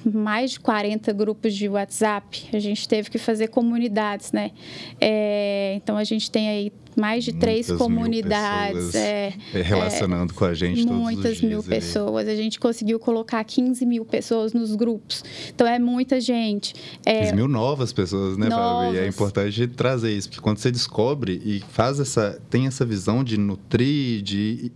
[0.05, 2.47] mais de 40 grupos de WhatsApp.
[2.53, 4.51] A gente teve que fazer comunidades, né?
[4.99, 8.95] É, então, a gente tem aí mais de três Muitas mil comunidades.
[8.95, 11.75] é, É, relacionando com a gente todos os muitas mil dias ali.
[11.75, 12.27] pessoas.
[12.27, 15.23] A gente conseguiu colocar 15 mil pessoas nos grupos.
[15.53, 16.73] Então é muita gente.
[17.05, 18.93] É, 15 mil novas pessoas, né, Fábio?
[18.93, 19.15] E é Novas.
[19.15, 24.21] importante trazer isso, porque quando você descobre e faz essa, tem essa visão de nutrir,
[24.21, 24.71] de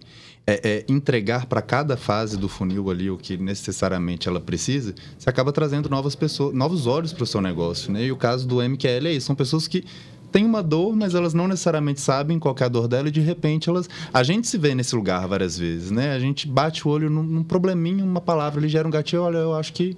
[0.46, 5.30] é, é, entregar para cada fase do funil ali o que necessariamente ela precisa, você
[5.30, 8.04] acaba trazendo novas pessoas, novos olhos para o seu negócio, né?
[8.06, 9.84] E o caso do MQL é isso, são pessoas que
[10.32, 13.22] têm uma dor, mas elas não necessariamente sabem qual é a dor dela e de
[13.22, 16.14] repente elas, a gente se vê nesse lugar várias vezes, né?
[16.14, 19.38] A gente bate o olho num, num probleminha, uma palavra ali gera um gatilho, olha,
[19.38, 19.98] eu acho que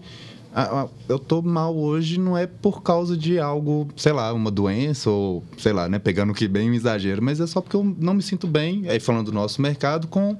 [1.10, 5.44] eu tô mal hoje não é por causa de algo, sei lá, uma doença ou,
[5.58, 8.22] sei lá, né, pegando que bem um exagero, mas é só porque eu não me
[8.22, 10.38] sinto bem, aí falando do nosso mercado, com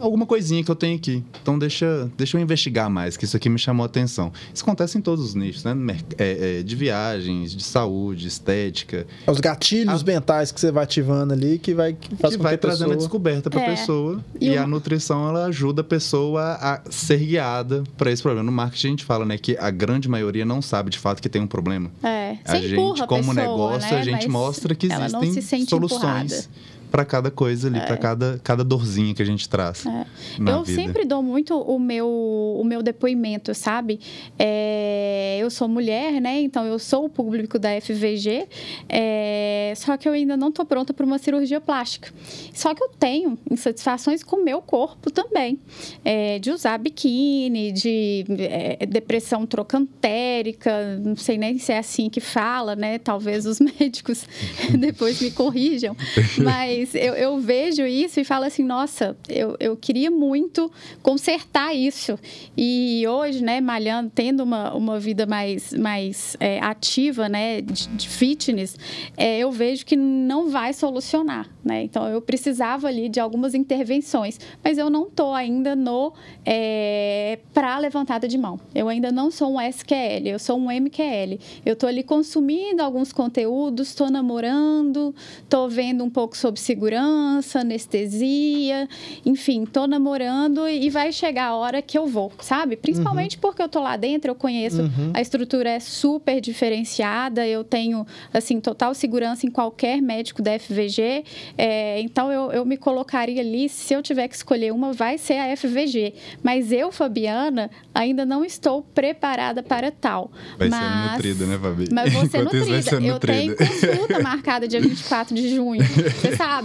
[0.00, 1.22] alguma coisinha que eu tenho aqui.
[1.42, 4.32] Então deixa, deixa eu investigar mais, que isso aqui me chamou a atenção.
[4.52, 5.74] Isso acontece em todos os nichos, né?
[6.18, 10.84] É, é, de viagens, de saúde, estética, É Os gatilhos A- mentais que você vai
[10.84, 12.96] ativando ali que vai que faz que com vai que a trazendo a pessoa...
[12.98, 13.76] descoberta para a É.
[13.76, 14.24] pessoa.
[14.40, 18.44] E E, uma- a nutrição, ela ajuda a pessoa a ser guiada para esse problema.
[18.44, 21.28] No marketing, a gente fala, né, que a grande maioria não sabe de fato que
[21.28, 21.90] tem um problema.
[22.02, 23.98] é, A você gente, a como pessoa, negócio, né?
[24.00, 26.44] a gente Mas mostra que ela não se existem sente soluções empurrada.
[26.90, 29.84] Para cada coisa ali, para cada, cada dorzinha que a gente traz.
[29.84, 30.54] na É.
[30.54, 30.82] Eu vida.
[30.82, 34.00] sempre dou muito o meu, o meu depoimento, sabe?
[34.38, 36.40] É, eu sou mulher, né?
[36.40, 38.46] Então eu sou o público da FVG,
[38.88, 42.12] é, só que eu ainda não estou pronta para uma cirurgia plástica.
[42.52, 45.58] Só que eu tenho insatisfações com o meu corpo também,
[46.04, 52.20] é, de usar biquíni, de é, depressão trocantérica, não sei nem se é assim que
[52.20, 52.98] fala, né?
[52.98, 54.24] Talvez os médicos
[54.78, 55.96] depois me corrijam,
[56.42, 60.70] mas eu, eu vejo isso e falo assim, nossa, eu, eu queria muito
[61.02, 62.18] consertar isso.
[62.56, 68.08] E hoje, né, malhando, tendo uma, uma vida mais, mais é, ativa, né, de, de
[68.08, 68.76] fitness,
[69.16, 71.82] é, eu vejo que não vai solucionar, né?
[71.82, 76.12] Então, eu precisava ali de algumas intervenções, mas eu não tô ainda no
[76.44, 78.58] é, para levantada de mão.
[78.74, 81.38] Eu ainda não sou um SQL, eu sou um MQL.
[81.64, 85.14] Eu tô ali consumindo alguns conteúdos, estou namorando,
[85.48, 88.88] tô vendo um pouco sobre segurança, anestesia,
[89.26, 92.76] enfim, tô namorando e vai chegar a hora que eu vou, sabe?
[92.76, 95.10] Principalmente porque eu tô lá dentro, eu conheço, Uhum.
[95.12, 101.24] a estrutura é super diferenciada, eu tenho, assim, total segurança em qualquer médico da FVG,
[101.58, 105.38] é, então eu, eu me colocaria ali, se eu tiver que escolher uma, vai ser
[105.38, 106.14] a FVG.
[106.40, 110.30] Mas eu, Fabiana, ainda não estou preparada para tal.
[110.56, 110.80] Vai mas...
[110.80, 111.84] ser nutrida, né, Fabi?
[111.92, 112.82] Mas ser vai nutrida.
[112.82, 113.56] ser Eu nutrida.
[113.56, 115.82] tenho consulta marcada dia 24 de junho,
[116.20, 116.59] você sabe.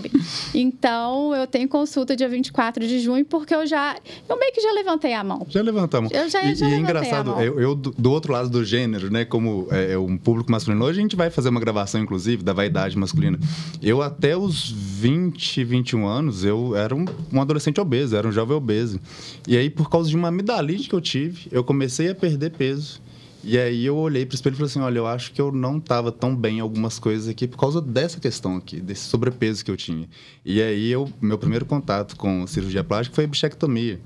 [0.54, 3.96] Então, eu tenho consulta dia 24 de junho, porque eu já.
[4.28, 5.46] Eu meio que já levantei a mão.
[5.50, 6.12] Já levantamos.
[6.12, 9.12] Eu já- e, já e é engraçado, eu, eu do, do outro lado do gênero,
[9.12, 9.26] né?
[9.26, 12.54] Como é, é um público masculino, hoje a gente vai fazer uma gravação, inclusive, da
[12.54, 13.40] vaidade masculina.
[13.82, 18.56] Eu, até os 20, 21 anos, eu era um, um adolescente obeso, era um jovem
[18.56, 19.00] obeso.
[19.48, 23.02] E aí, por causa de uma amidalite que eu tive, eu comecei a perder peso.
[23.48, 25.52] E aí eu olhei para o espelho e falei assim, olha, eu acho que eu
[25.52, 29.64] não estava tão bem em algumas coisas aqui por causa dessa questão aqui, desse sobrepeso
[29.64, 30.10] que eu tinha.
[30.44, 34.02] E aí eu, meu primeiro contato com cirurgia plástica foi bichectomia.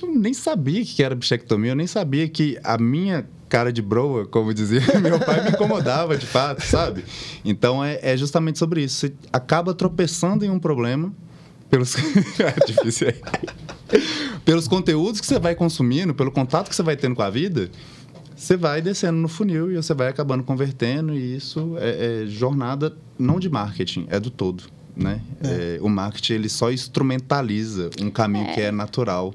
[0.00, 4.26] Eu nem sabia que era bichectomia, eu nem sabia que a minha cara de broa,
[4.26, 7.04] como dizia meu pai, me incomodava de fato, sabe?
[7.44, 9.00] Então é, é justamente sobre isso.
[9.00, 11.12] Você acaba tropeçando em um problema
[11.68, 13.08] pelos é difícil
[14.44, 17.70] pelos conteúdos que você vai consumindo, pelo contato que você vai tendo com a vida,
[18.34, 22.94] você vai descendo no funil e você vai acabando convertendo e isso é, é jornada
[23.18, 24.64] não de marketing, é do todo,
[24.96, 25.20] né?
[25.42, 28.52] É, o marketing ele só instrumentaliza um caminho É.
[28.54, 29.32] que é natural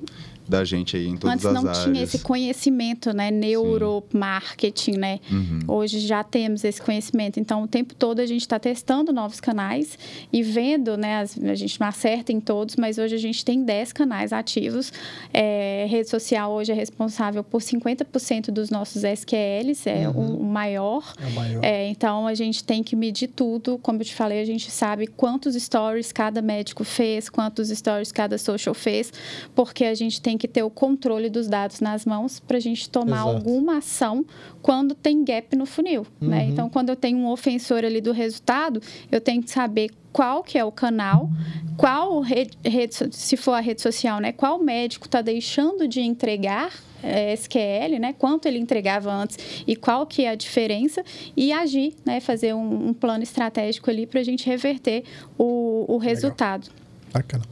[0.50, 1.84] da gente aí em todas Antes as não áreas.
[1.84, 3.30] tinha esse conhecimento, né?
[3.32, 5.20] Neuromarketing, né?
[5.32, 5.60] Uhum.
[5.68, 7.39] Hoje já temos esse conhecimento.
[7.39, 9.97] Então, o tempo todo a gente está testando novos canais
[10.34, 11.18] e vendo, né?
[11.20, 14.91] as- a gente não acerta em todos, mas hoje a gente tem 10 canais ativos.
[15.34, 21.14] É, rede social hoje é responsável por 50% dos nossos SQLs, é o, o maior.
[21.22, 21.64] É o maior.
[21.64, 23.78] É, então a gente tem que medir tudo.
[23.78, 28.38] Como eu te falei, a gente sabe quantos stories cada médico fez, quantos stories cada
[28.38, 29.14] social fez,
[29.54, 32.90] porque a gente tem que ter o controle dos dados nas mãos para a gente
[32.90, 33.30] tomar Exato.
[33.30, 34.26] alguma ação
[34.62, 36.08] quando tem gap no funil.
[36.20, 36.44] Né?
[36.44, 36.50] Uhum.
[36.50, 38.82] Então, quando eu tenho um ofensor ali do resultado,
[39.12, 41.30] eu tenho que saber qual que é o canal,
[41.78, 44.32] qual rede, rede se for a rede social, né?
[44.32, 46.74] Qual médico está deixando de entregar
[47.04, 48.14] eh, SQL, né?
[48.18, 51.04] Quanto ele entregava antes e qual que é a diferença
[51.38, 52.20] e agir, né?
[52.20, 55.04] Fazer um, um plano estratégico ali para a gente reverter
[55.38, 56.70] o, o resultado.
[57.12, 57.44] Bacana.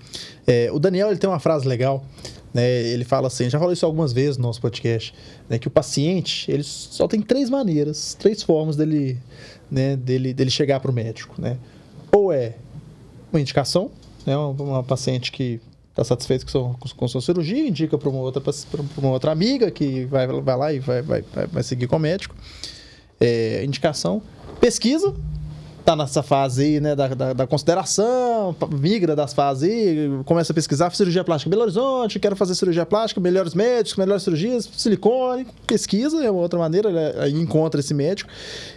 [0.45, 2.03] É, o Daniel ele tem uma frase legal.
[2.57, 2.67] Né?
[2.87, 5.13] Ele fala assim, já falou isso algumas vezes no nosso podcast,
[5.47, 5.59] né?
[5.59, 9.15] que o paciente ele só tem três maneiras, três formas dele,
[9.69, 9.95] né?
[9.95, 11.39] dele, dele chegar para o médico.
[11.39, 11.55] Né?
[12.11, 12.55] Ou é
[13.31, 13.91] uma indicação,
[14.25, 14.35] né?
[14.35, 18.41] uma, uma paciente que está satisfeita com, sua- com sua cirurgia, indica para uma, outra
[18.97, 21.99] uma outra amiga que vai, vai lá e vai, vai, vai, vai seguir com o
[21.99, 22.35] médico.
[23.21, 24.19] É, indicação.
[24.59, 25.13] Pesquisa,
[25.87, 30.53] tá nessa fase aí, né, da, da, da consideração, migra das fases aí, começa a
[30.53, 35.47] pesquisar cirurgia plástica em Belo Horizonte, quero fazer cirurgia plástica, melhores médicos, melhores cirurgias, silicone,
[35.65, 38.29] pesquisa, é uma outra maneira, né, aí encontra esse médico.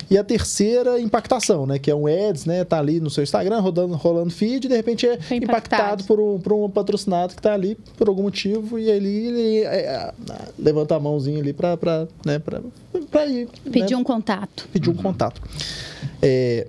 [0.09, 3.59] E a terceira, impactação, né, que é um ads, né, tá ali no seu Instagram,
[3.59, 6.05] rodando, rolando feed, e de repente é impactado impactado.
[6.05, 9.81] por um, por um patrocinado que tá ali por algum motivo, e ali ele é,
[9.81, 10.13] é,
[10.57, 12.61] levanta a mãozinha ali pra, pra, né, pra,
[13.11, 13.47] pra ir.
[13.65, 14.69] né, Pedir um contato.
[14.73, 15.43] pedir um contato.
[16.23, 16.69] É,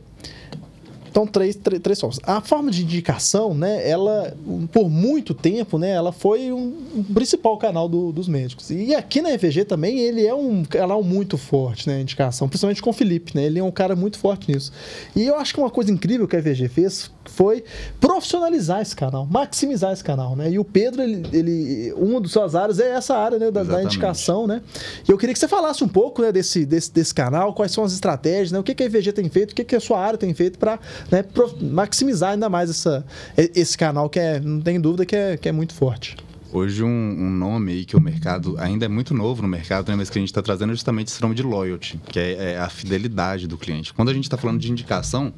[1.12, 2.20] então, três, três, três formas.
[2.24, 4.34] A forma de indicação, né, ela,
[4.72, 8.70] por muito tempo, né, ela foi um, um principal canal do- dos médicos.
[8.72, 12.90] E aqui na EVG também, ele é um canal muito forte, né, indicação, principalmente com
[12.92, 14.72] o Felipe, né, ele é um cara muito forte nisso.
[15.14, 17.64] E eu acho que uma coisa incrível que a EVG fez foi
[18.00, 22.56] profissionalizar esse canal, maximizar esse canal, né, e o Pedro, ele, ele uma das suas
[22.56, 24.62] áreas é essa área, né, da, da indicação, né,
[25.08, 27.84] e eu queria que você falasse um pouco, né, desse, desse, desse canal, quais são
[27.84, 30.00] as estratégias, né, o que, que a EVG tem feito, o que, que a sua
[30.00, 30.80] área tem feito para
[31.10, 31.24] né,
[31.62, 33.06] maximizar ainda mais essa,
[33.38, 36.16] esse canal que é, não tem dúvida que é, que é muito forte.
[36.54, 39.96] Hoje um, um nome aí que o mercado ainda é muito novo no mercado, né,
[39.96, 42.60] mas que a gente está trazendo é justamente esse nome de loyalty, que é, é
[42.60, 43.94] a fidelidade do cliente.
[43.94, 45.34] Quando a gente está falando de indicação,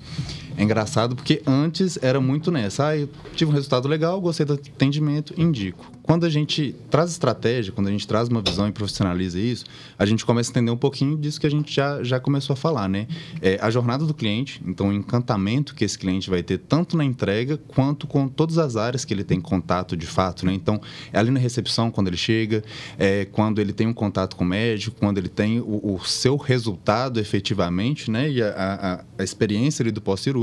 [0.57, 4.53] é engraçado porque antes era muito nessa, ah, eu tive um resultado legal, gostei do
[4.53, 5.91] atendimento, indico.
[6.03, 9.65] Quando a gente traz estratégia, quando a gente traz uma visão e profissionaliza isso,
[9.97, 12.57] a gente começa a entender um pouquinho disso que a gente já, já começou a
[12.57, 13.07] falar, né?
[13.41, 17.05] É, a jornada do cliente, então o encantamento que esse cliente vai ter tanto na
[17.05, 20.53] entrega quanto com todas as áreas que ele tem contato de fato, né?
[20.53, 20.81] Então,
[21.11, 22.63] é ali na recepção quando ele chega,
[22.99, 26.35] é quando ele tem um contato com o médico, quando ele tem o, o seu
[26.35, 28.29] resultado efetivamente, né?
[28.29, 30.42] E a, a, a experiência ali do pós-cirúrgico.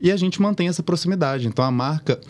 [0.00, 1.46] E a gente mantém essa proximidade.
[1.46, 2.20] Então, a marca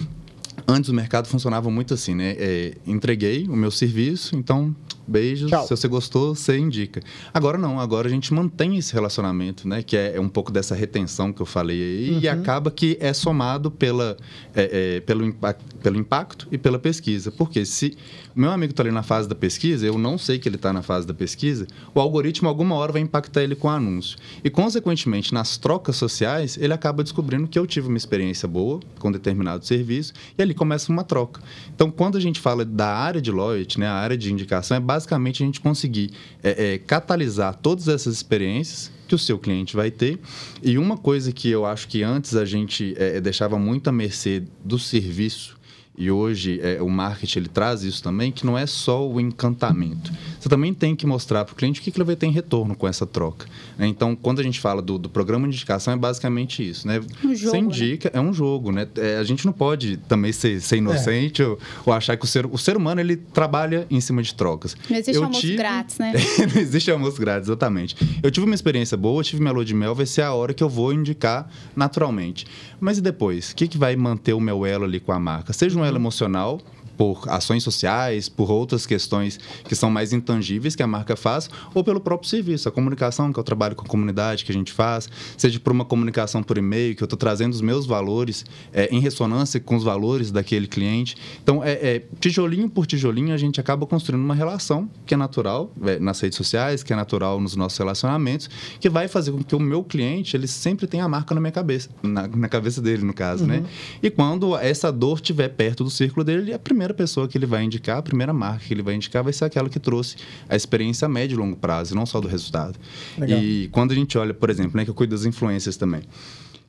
[0.66, 2.37] Antes o mercado funcionava muito assim, né?
[2.39, 4.74] É, entreguei o meu serviço, então
[5.07, 5.50] beijos.
[5.50, 5.64] Tchau.
[5.64, 7.03] Se você gostou, você indica.
[7.32, 9.82] Agora não, agora a gente mantém esse relacionamento, né?
[9.82, 13.12] Que é, é um pouco dessa retenção que eu falei aí e acaba que é
[13.12, 14.16] somado pela,
[14.55, 17.30] é, é, pelo, impact, pelo impacto e pela pesquisa.
[17.30, 17.96] Porque se
[18.34, 20.72] o meu amigo está ali na fase da pesquisa, eu não sei que ele está
[20.72, 24.16] na fase da pesquisa, o algoritmo alguma hora vai impactar ele com o anúncio.
[24.42, 29.12] E, consequentemente, nas trocas sociais, ele acaba descobrindo que eu tive uma experiência boa com
[29.12, 31.42] determinado serviço e ali começa uma troca.
[31.74, 34.80] Então, quando a gente fala da área de loyalty, né, a área de indicação, é
[34.93, 36.11] basicamente a gente conseguir
[36.43, 40.20] é, é, catalisar todas essas experiências que o seu cliente vai ter.
[40.62, 44.43] E uma coisa que eu acho que antes a gente é, deixava muito à mercê
[44.62, 45.57] do serviço
[45.97, 50.11] e hoje é, o marketing ele traz isso também, que não é só o encantamento.
[50.40, 52.30] Você também tem que mostrar para o cliente o que, que ele vai ter em
[52.32, 53.47] retorno com essa troca.
[53.78, 53.86] né?
[53.86, 56.88] Então, quando a gente fala do, do programa de indicação, é basicamente isso.
[56.88, 57.01] Né?
[57.22, 58.72] Um jogo, Você indica, é um jogo.
[58.72, 58.88] Né?
[58.97, 62.47] É, a gente não pode também ser, ser inocente ou, ou achar que o ser,
[62.47, 64.74] o ser humano ele trabalha em cima de trocas.
[64.88, 66.12] Não existe Eu almoço tive- grátis, né?
[66.55, 67.97] não existe almoço grátis, exatamente.
[68.22, 70.62] Eu tive uma experiência boa, tive minha lua de mel, vai ser a hora que
[70.64, 72.47] eu vou indicar naturalmente.
[72.80, 73.51] Mas e depois?
[73.53, 75.53] O que, que vai manter o meu elo ali com a marca?
[75.53, 76.61] Seja um elo emocional,
[76.97, 81.82] por ações sociais, por outras questões que são mais intangíveis que a marca faz, ou
[81.82, 85.09] pelo próprio serviço, a comunicação que eu trabalho com a comunidade que a gente faz,
[85.36, 89.01] seja por uma comunicação por e-mail, que eu estou trazendo os meus valores é, em
[89.01, 91.16] ressonância com os valores daquele cliente.
[91.43, 95.72] Então, é, é, tijolinho por tijolinho, a gente acaba construindo uma relação que é natural
[95.84, 98.49] é, nas redes sociais, que é natural nos nossos relacionamentos,
[98.80, 101.53] que vai fazer com que o meu cliente ele sempre tenha a marca na minha
[101.53, 103.64] cabeça, na, na cabeça dele, no caso, né?
[104.03, 107.47] E quando essa dor estiver perto do círculo dele, a primeira primeira pessoa que ele
[107.47, 110.16] vai indicar, a primeira marca que ele vai indicar vai ser aquela que trouxe
[110.49, 112.78] a experiência a médio e longo prazo, não só do resultado.
[113.16, 113.39] Legal.
[113.39, 116.03] E quando a gente olha, por exemplo, né, que eu cuido das influências também,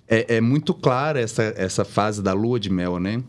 [0.07, 3.23] é, é muito clara essa, essa fase da lua de mel, né?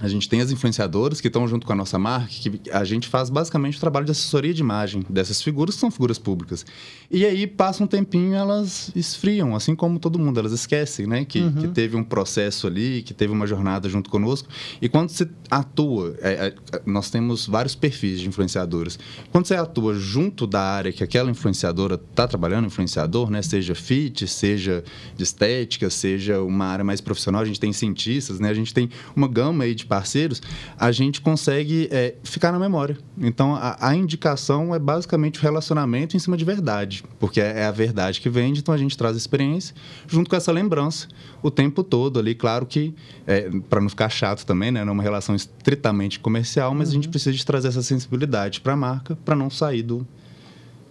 [0.00, 3.06] A gente tem as influenciadoras que estão junto com a nossa marca, que a gente
[3.06, 6.64] faz basicamente o trabalho de assessoria de imagem dessas figuras que são figuras públicas.
[7.10, 11.24] E aí passa um tempinho elas esfriam, assim como todo mundo, elas esquecem, né?
[11.24, 11.52] Que, uhum.
[11.52, 14.48] que teve um processo ali, que teve uma jornada junto conosco.
[14.80, 18.98] E quando você atua, é, é, nós temos vários perfis de influenciadoras.
[19.30, 23.42] Quando você atua junto da área que aquela influenciadora está trabalhando, influenciador, né?
[23.42, 24.82] Seja fit, seja
[25.16, 28.48] de estética, seja uma área mais profissional, a gente tem cientistas, né?
[28.48, 30.40] A gente tem uma gama aí de parceiros,
[30.78, 32.96] a gente consegue é, ficar na memória.
[33.18, 37.64] Então, a, a, indicação é basicamente o relacionamento em cima de verdade, porque é, é
[37.64, 39.74] a verdade que vende, então a gente traz a experiência
[40.06, 41.08] junto com essa lembrança
[41.42, 42.36] o tempo todo ali.
[42.36, 42.94] Claro que,
[43.26, 44.84] é, para não ficar chato também, né?
[44.84, 46.92] Não é uma relação estritamente comercial, mas uhum.
[46.92, 47.10] a gente uhum.
[47.10, 50.06] precisa de trazer essa sensibilidade para a marca, para não sair do,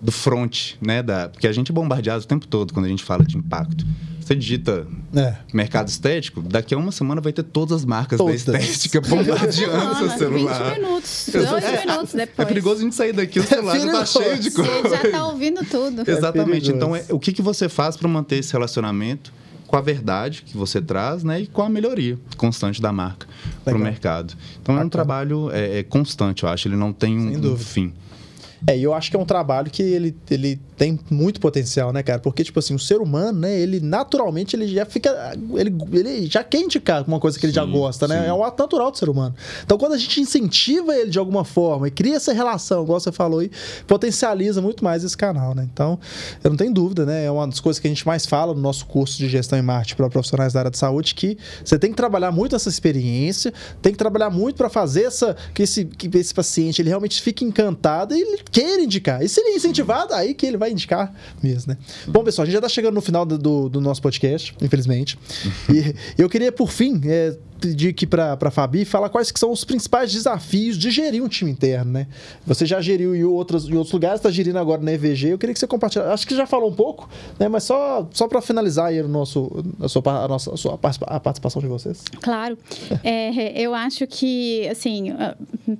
[0.01, 1.03] do front, né?
[1.03, 3.85] Da, porque a gente é bombardeado o tempo todo quando a gente fala de impacto.
[4.19, 4.85] Você digita
[5.15, 5.37] é.
[5.51, 8.43] mercado estético, daqui a uma semana vai ter todas as marcas todas.
[8.43, 10.75] da estética bombardeando seu celular.
[10.75, 12.39] 20 minutos, dois é, minutos depois.
[12.39, 14.81] É perigoso a gente sair daqui, o celular é já tá cheio de coisa.
[14.83, 16.03] Você já tá ouvindo tudo.
[16.07, 16.69] Exatamente.
[16.69, 19.33] então, é, o que, que você faz para manter esse relacionamento?
[19.69, 23.27] com a verdade que você traz, né, e com a melhoria constante da marca
[23.63, 24.33] para o mercado.
[24.59, 24.81] Então Bacana.
[24.81, 26.67] é um trabalho é, é, constante, eu acho.
[26.67, 27.93] Ele não tem um, um fim.
[28.67, 32.19] É, eu acho que é um trabalho que ele, ele tem muito potencial, né, cara?
[32.19, 35.33] Porque, tipo assim, o ser humano, né, ele naturalmente ele já fica.
[35.53, 38.27] Ele, ele já quer indicar uma coisa que ele sim, já gosta, né?
[38.27, 39.35] É o ato natural do ser humano.
[39.61, 43.11] Então, quando a gente incentiva ele de alguma forma e cria essa relação, igual você
[43.11, 43.51] falou aí,
[43.87, 45.67] potencializa muito mais esse canal, né?
[45.71, 45.99] Então,
[46.41, 47.25] eu não tenho dúvida, né?
[47.25, 49.61] É uma das coisas que a gente mais fala no nosso curso de gestão em
[49.61, 53.53] marketing para profissionais da área de saúde, que você tem que trabalhar muito essa experiência,
[53.81, 57.43] tem que trabalhar muito para fazer essa, que, esse, que esse paciente ele realmente fique
[57.43, 59.21] encantado e ele queira indicar.
[59.21, 61.77] E se ele é incentivado, aí que ele vai vai indicar mesmo, né?
[62.07, 65.17] Bom, pessoal, a gente já está chegando no final do, do, nosso podcast, infelizmente.
[65.69, 69.51] e eu queria, por fim, é, pedir aqui para a Fabi falar quais que são
[69.51, 72.07] os principais desafios de gerir um time interno, né?
[72.47, 75.29] Você já geriu em outros, em outros lugares, está gerindo agora na EVG.
[75.29, 76.11] Eu queria que você compartilhasse.
[76.11, 77.47] Acho que já falou um pouco, né?
[77.47, 81.19] Mas só, só para finalizar aí o nosso, a, sua, a, nossa, a, sua, a
[81.19, 82.03] participação de vocês.
[82.21, 82.57] Claro.
[83.03, 85.35] É, eu acho que, assim, ah,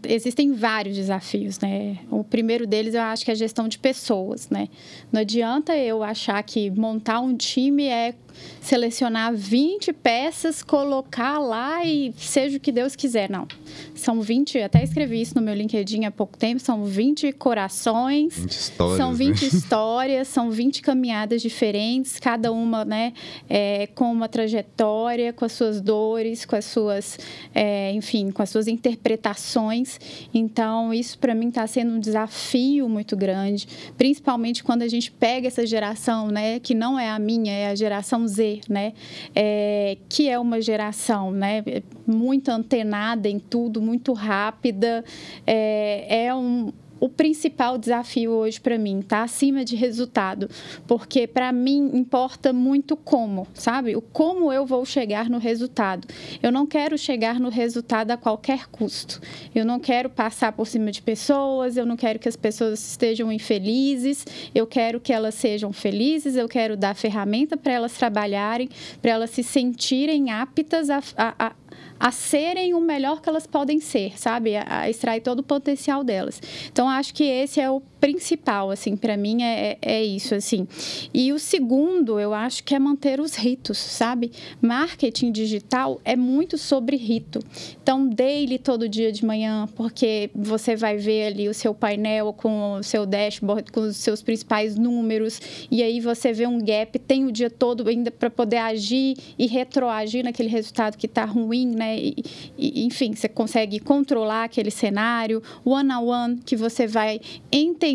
[0.08, 1.98] existem vários desafios, né?
[2.12, 4.68] O primeiro deles eu acho que é a gestão de pessoas, né?
[5.12, 8.14] Não adianta eu achar que montar um time é
[8.62, 13.30] selecionar 20 peças, colocar lá e seja o que Deus quiser.
[13.30, 13.48] Não.
[13.96, 18.52] São 20, até escrevi isso no meu LinkedIn há pouco tempo, são 20 corações, 20
[18.52, 19.48] histórias, são 20 né?
[19.52, 23.14] histórias, são 20 caminhadas diferentes, cada uma, né,
[23.50, 27.18] é, com uma trajetória, com as suas dores, com as suas,
[27.54, 30.00] é, enfim, com as suas interpretações.
[30.34, 33.68] Então, isso para mim está sendo um desafio muito grande,
[33.98, 37.76] principalmente quando a gente pega essa geração, né, que não é a minha, é a
[37.76, 38.94] geração Z, né?
[39.36, 41.64] É, que é uma geração né,
[42.06, 45.04] muito antenada em tudo, muito rápida.
[45.46, 50.50] É, é um, o principal desafio hoje para mim está acima de resultado,
[50.88, 53.96] porque para mim importa muito como, sabe?
[53.96, 56.08] O como eu vou chegar no resultado.
[56.42, 59.22] Eu não quero chegar no resultado a qualquer custo.
[59.54, 63.32] Eu não quero passar por cima de pessoas, eu não quero que as pessoas estejam
[63.32, 68.70] infelizes, eu quero que elas sejam felizes, eu quero dar ferramenta para elas trabalharem,
[69.02, 71.52] para elas se sentirem aptas a, a, a
[72.00, 74.56] a serem o melhor que elas podem ser, sabe?
[74.56, 76.42] A, extrair todo o potencial delas.
[76.72, 80.68] Então, acho que esse é o principal, assim, para mim é, é isso, assim.
[81.14, 84.32] E o segundo, eu acho que é manter os ritos, sabe?
[84.62, 87.40] Marketing digital é muito sobre rito.
[87.82, 92.74] Então, daily todo dia de manhã, porque você vai ver ali o seu painel com
[92.74, 97.26] o seu dashboard, com os seus principais números, e aí você vê um gap, tem
[97.26, 101.98] o dia todo ainda para poder agir e retroagir naquele resultado que está ruim, né?
[101.98, 102.16] E,
[102.58, 105.42] e, enfim, você consegue controlar aquele cenário.
[105.66, 107.20] One-on-one, que você vai
[107.52, 107.89] entender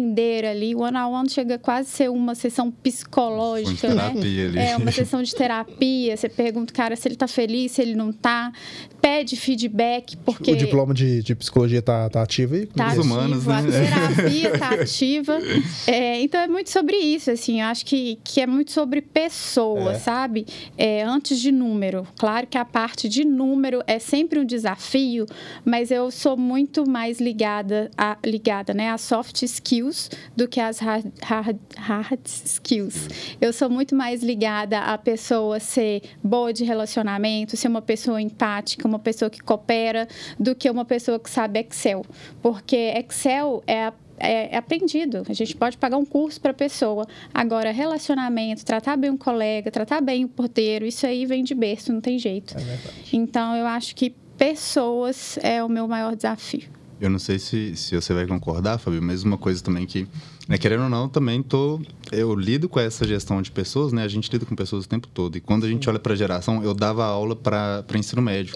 [0.49, 0.75] ali.
[0.75, 4.07] One-on-one chega quase a ser uma sessão psicológica, né?
[4.07, 4.59] Ali.
[4.59, 6.17] É, uma sessão de terapia.
[6.17, 8.53] Você pergunta, cara, se ele está feliz, se ele não está.
[9.01, 10.53] Pede feedback, porque...
[10.53, 12.67] O diploma de, de psicologia está tá ativo aí?
[12.67, 13.59] Tá ativo, humanos, né?
[13.59, 15.39] a terapia está ativa.
[15.87, 17.61] É, então, é muito sobre isso, assim.
[17.61, 19.99] Eu acho que, que é muito sobre pessoa, é.
[19.99, 20.47] sabe?
[20.79, 22.07] É, antes de número.
[22.17, 25.27] Claro que a parte de número é sempre um desafio,
[25.65, 30.61] mas eu sou muito mais ligada a, ligada, né, a soft skills skills do que
[30.61, 33.09] as hard, hard, hard skills.
[33.41, 38.87] Eu sou muito mais ligada a pessoa ser boa de relacionamento, ser uma pessoa empática,
[38.87, 40.09] uma pessoa que coopera,
[40.39, 42.05] do que uma pessoa que sabe Excel.
[42.43, 45.25] Porque Excel é a é, é, aprendido.
[45.29, 47.05] A gente pode pagar um curso para a pessoa.
[47.33, 51.93] Agora, relacionamento, tratar bem um colega, tratar bem o porteiro, isso aí vem de berço,
[51.93, 52.57] não tem jeito.
[52.57, 52.79] É
[53.13, 56.69] então, eu acho que pessoas é o meu maior desafio.
[57.05, 60.09] Eu não sei se, se você vai concordar, Fabio, mas uma coisa também que,
[60.47, 61.81] né, querendo ou não, também tô,
[62.13, 64.03] eu lido com essa gestão de pessoas, né?
[64.03, 65.37] A gente lida com pessoas o tempo todo.
[65.37, 68.55] E quando a gente olha para a geração, eu dava aula para ensino médio,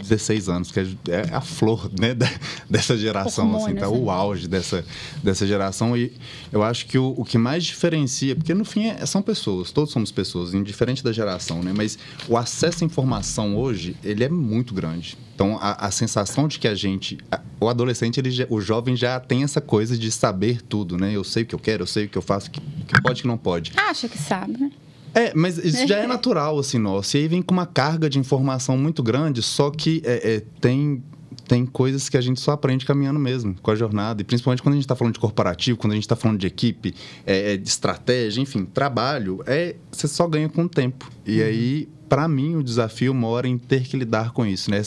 [0.00, 2.14] 16 anos, que é, é a flor, né,
[2.68, 4.12] dessa geração, assim, tá o né?
[4.12, 4.84] auge dessa,
[5.22, 5.94] dessa geração.
[5.94, 6.12] E
[6.50, 9.92] eu acho que o, o que mais diferencia, porque no fim é, são pessoas, todos
[9.92, 11.74] somos pessoas, indiferente da geração, né?
[11.76, 11.98] Mas
[12.28, 15.18] o acesso à informação hoje, ele é muito grande.
[15.34, 19.18] Então, a, a sensação de que a gente, a, o adolescente, ele o jovem já
[19.18, 21.09] tem essa coisa de saber tudo, né?
[21.14, 23.22] Eu sei o que eu quero, eu sei o que eu faço, que, que pode,
[23.22, 23.72] que não pode.
[23.76, 24.70] Acha que sabe, né?
[25.14, 27.16] É, mas isso já é natural, assim, nosso.
[27.16, 31.02] E aí vem com uma carga de informação muito grande, só que é, é, tem
[31.50, 34.22] tem coisas que a gente só aprende caminhando mesmo, com a jornada.
[34.22, 36.46] E principalmente quando a gente está falando de corporativo, quando a gente está falando de
[36.46, 36.94] equipe,
[37.26, 41.10] é, é, de estratégia, enfim, trabalho, é você só ganha com o tempo.
[41.26, 41.46] E uhum.
[41.46, 44.82] aí para mim, o desafio mora em ter que lidar com isso, né?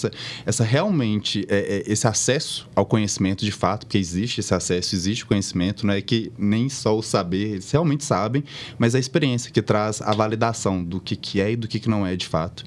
[0.45, 5.23] Essa realmente, é, é, esse acesso ao conhecimento de fato, porque existe esse acesso, existe
[5.23, 8.43] o conhecimento, não é que nem só o saber, eles realmente sabem,
[8.77, 11.89] mas a experiência que traz a validação do que, que é e do que, que
[11.89, 12.65] não é de fato.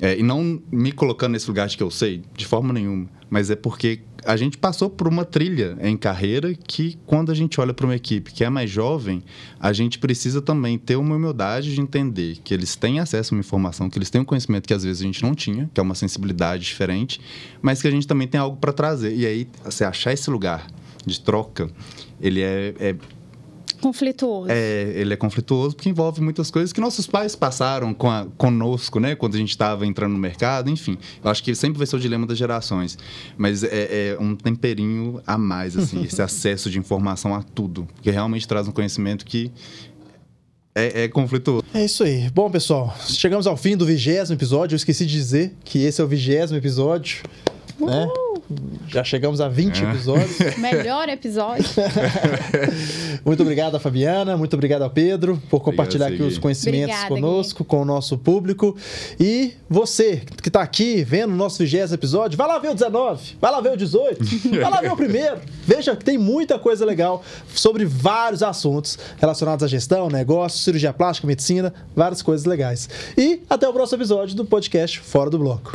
[0.00, 3.50] É, e não me colocando nesse lugar de que eu sei, de forma nenhuma, mas
[3.50, 7.72] é porque a gente passou por uma trilha em carreira que, quando a gente olha
[7.72, 9.22] para uma equipe que é mais jovem,
[9.58, 13.40] a gente precisa também ter uma humildade de entender que eles têm acesso a uma
[13.40, 15.82] informação, que eles têm um conhecimento que às vezes a gente não tinha, que é
[15.82, 17.20] uma sensibilidade diferente,
[17.62, 19.14] mas que a gente também tem algo para trazer.
[19.14, 20.66] E aí, você achar esse lugar
[21.06, 21.70] de troca,
[22.20, 22.96] ele é, é
[23.80, 24.50] conflituoso.
[24.50, 29.00] É, ele é conflituoso porque envolve muitas coisas que nossos pais passaram com a, conosco,
[29.00, 29.14] né?
[29.14, 30.96] Quando a gente estava entrando no mercado, enfim.
[31.22, 32.98] Eu acho que sempre vai ser o dilema das gerações.
[33.36, 33.68] Mas é,
[34.12, 37.88] é um temperinho a mais, assim, esse acesso de informação a tudo.
[37.94, 39.50] Porque realmente traz um conhecimento que
[40.74, 41.64] é, é, conflituoso.
[41.74, 42.30] É isso aí.
[42.30, 44.74] Bom, pessoal, chegamos ao fim do vigésimo episódio.
[44.74, 47.22] Eu esqueci de dizer que esse é o vigésimo episódio.
[47.78, 48.08] Né?
[48.88, 49.88] Já chegamos a 20 é.
[49.88, 50.38] episódios.
[50.58, 51.64] Melhor episódio.
[53.24, 57.08] muito obrigado a Fabiana, muito obrigado ao Pedro por compartilhar obrigado, aqui os conhecimentos Obrigada,
[57.08, 57.68] conosco, Gui.
[57.68, 58.76] com o nosso público.
[59.18, 63.36] E você que está aqui vendo o nosso 20 episódio, vai lá ver o 19,
[63.40, 64.24] vai lá ver o 18,
[64.60, 65.38] vai lá ver o primeiro.
[65.64, 67.22] Veja que tem muita coisa legal
[67.54, 72.88] sobre vários assuntos relacionados à gestão, negócio, cirurgia plástica, medicina, várias coisas legais.
[73.16, 75.72] E até o próximo episódio do podcast Fora do Bloco.